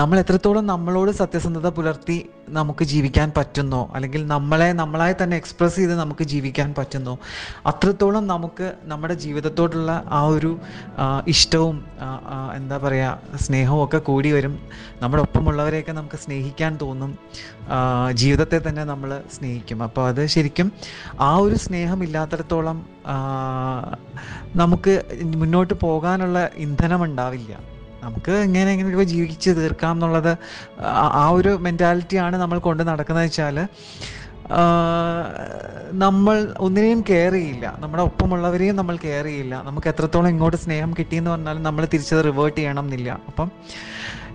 നമ്മൾ 0.00 0.16
എത്രത്തോളം 0.22 0.64
നമ്മളോട് 0.66 1.10
സത്യസന്ധത 1.10 1.68
പുലർത്തി 1.76 2.16
നമുക്ക് 2.56 2.84
ജീവിക്കാൻ 2.84 3.28
പറ്റുന്നോ 3.36 3.80
അല്ലെങ്കിൽ 3.94 4.22
നമ്മളെ 4.32 4.66
നമ്മളായി 4.80 5.14
തന്നെ 5.20 5.36
എക്സ്പ്രസ് 5.36 5.76
ചെയ്ത് 5.80 5.94
നമുക്ക് 6.00 6.24
ജീവിക്കാൻ 6.32 6.74
പറ്റുന്നോ 6.78 7.14
അത്രത്തോളം 7.70 8.24
നമുക്ക് 8.32 8.66
നമ്മുടെ 8.92 9.14
ജീവിതത്തോടുള്ള 9.24 9.90
ആ 10.18 10.20
ഒരു 10.34 10.52
ഇഷ്ടവും 11.34 11.76
എന്താ 12.58 12.78
പറയുക 12.84 13.38
സ്നേഹവും 13.46 13.82
ഒക്കെ 13.84 14.00
കൂടി 14.10 14.32
വരും. 14.36 14.54
നമ്മുടെ 15.02 15.22
ഒപ്പമുള്ളവരെയൊക്കെ 15.22 15.92
നമുക്ക് 15.92 16.18
സ്നേഹിക്കാൻ 16.24 16.72
തോന്നും. 16.82 17.10
ജീവിതത്തെ 18.22 18.60
തന്നെ 18.68 18.84
നമ്മൾ 18.92 19.10
സ്നേഹിക്കും. 19.36 19.78
അപ്പോൾ 19.86 20.04
അത് 20.08 20.22
ശരിക്കും 20.36 20.70
ആ 21.20 21.32
ഒരു 21.46 21.58
സ്നേഹം 21.66 22.04
ഇല്ലാത്തടത്തോളം 22.04 22.80
നമുക്ക് 24.62 24.94
മുന്നോട്ട് 25.42 25.74
പോകാനുള്ള 25.86 26.50
ഇന്ധനം 26.66 27.02
ഉണ്ടാവില്ല 27.04 27.54
നമുക്ക് 28.04 28.32
എങ്ങനെ 28.32 28.72
എങ്ങനെയൊക്കെ 28.72 29.04
ജീവിച്ച് 29.04 29.50
തീർക്കാം 29.50 29.92
എന്നുള്ളത് 29.92 30.32
ആ- 31.20 31.30
ഒരു 31.32 31.48
മെന്റാലിറ്റിയാണ് 31.60 32.36
നമ്മൾ 32.36 32.58
കൊണ്ട് 32.58 32.82
നടക്കുന്നത് 32.82 33.24
വെച്ചാൽ 33.24 33.58
നമ്മൾ 35.92 36.54
ഒന്നിനെയും 36.58 37.04
കെയർ 37.10 37.32
ചെയ്യില്ല. 37.32 37.76
നമ്മുടെ 37.78 38.02
ഒപ്പമുള്ളവരെയും 38.02 38.76
നമ്മൾ 38.76 38.96
കെയർ 38.96 39.24
ചെയ്യില്ല. 39.24 39.62
നമുക്ക് 39.64 39.88
എത്രത്തോളം 39.88 40.28
ഇങ്ങോട്ട് 40.28 40.56
സ്നേഹം 40.56 40.94
കിട്ടിയെന്ന് 40.98 41.30
പറഞ്ഞാലും 41.30 41.62
നമ്മൾ 41.62 41.88
തിരിച്ചത് 41.92 42.24
റിവേർട്ട് 42.24 42.56
ചെയ്യണം 42.56 42.84
എന്നില്ല. 42.84 43.20
അപ്പം 43.28 43.50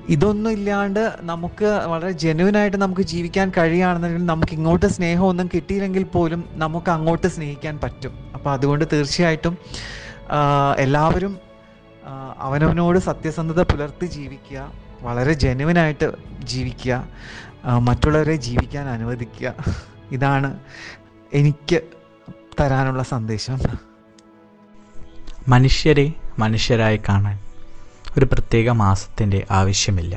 ഇതൊന്നും 0.09 0.51
ഇല്ലാണ്ട് 0.51 1.13
നമുക്ക് 1.21 1.65
വളരെ 1.65 2.11
ജെന്യൂനായിട്ട് 2.11 2.77
നമുക്ക് 2.77 3.01
ജീവിക്കാൻ 3.01 3.51
കഴിയുകയാണെന്നുണ്ടെങ്കിൽ 3.57 4.25
നമുക്ക് 4.25 4.53
ഇങ്ങോട്ട് 4.53 4.85
സ്നേഹമൊന്നും 4.85 5.49
കിട്ടിയില്ലെങ്കിൽ 5.53 6.03
പോലും 6.03 6.45
നമുക്ക് 6.51 6.91
അങ്ങോട്ട് 6.91 7.27
സ്നേഹിക്കാൻ 7.27 7.79
പറ്റും. 7.83 8.13
അപ്പോൾ 8.33 8.51
അതുകൊണ്ട് 8.51 8.85
തീർച്ചയായിട്ടും 8.93 9.57
എല്ലാവരും 10.77 11.48
അവനവനോട് 12.37 12.99
സത്യസന്ധത 12.99 13.61
പുലർത്തി 13.61 14.05
ജീവിക്കുക 14.05 14.71
വളരെ 15.01 15.33
ജെനുവിനായിട്ട് 15.33 16.07
ജീവിക്കുക 16.43 17.07
മറ്റുള്ളവരെ 17.79 18.35
ജീവിക്കാൻ 18.35 18.87
അനുവദിക്കുക. 18.89 19.53
ഇതാണ് 20.11 20.59
എനിക്ക് 21.33 21.81
തരാനുള്ള 22.59 23.03
സന്ദേശം. 23.03 23.59
മനുഷ്യരെ 25.47 26.13
മനുഷ്യരായി 26.39 26.99
കാണാൻ 27.09 27.37
ഒരു 28.17 28.25
പ്രത്യേക 28.25 28.69
മാസത്തിന്റെ 28.69 29.47
ആവശ്യമില്ല. 29.51 30.15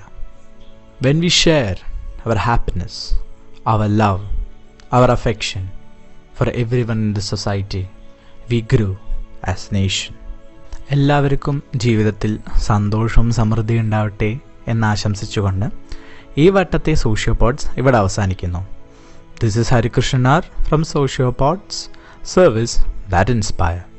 When 1.03 1.21
we 1.21 1.29
share 1.29 1.77
our 2.27 2.37
happiness 2.37 3.03
our 3.67 3.89
love 3.97 4.25
our 4.93 5.11
affection 5.11 5.71
for 6.37 6.49
everyone 6.83 6.99
in 6.99 7.15
the 7.15 7.19
society 7.19 7.87
we 8.51 8.67
grow 8.73 8.97
as 9.49 9.75
nation 9.75 10.22
എല്ലാവർക്കും 10.93 11.63
ജീവിതത്തിൽ 11.77 12.39
സന്തോഷവും 12.59 13.33
സമൃദ്ധിയും 13.33 13.81
ഉണ്ടാവട്ടെ 13.81 14.39
എന്നാശംസിച്ചുകൊണ്ട് 14.69 15.67
ഈ 16.39 16.49
വട്ടത്തെ 16.49 16.95
സോഷ്യോ 16.95 17.35
സോഷ്യോപോഡ്സ് 17.35 17.67
ഇവിടെ 17.79 17.99
അവസാനിക്കുന്നു. 17.99 18.67
This 19.43 19.59
is 19.59 19.75
Harikrishnan 19.75 20.29
R 20.29 20.43
from 20.63 20.85
Sociopods 20.85 21.89
service 22.25 22.77
that 23.11 23.31
inspire 23.31 23.92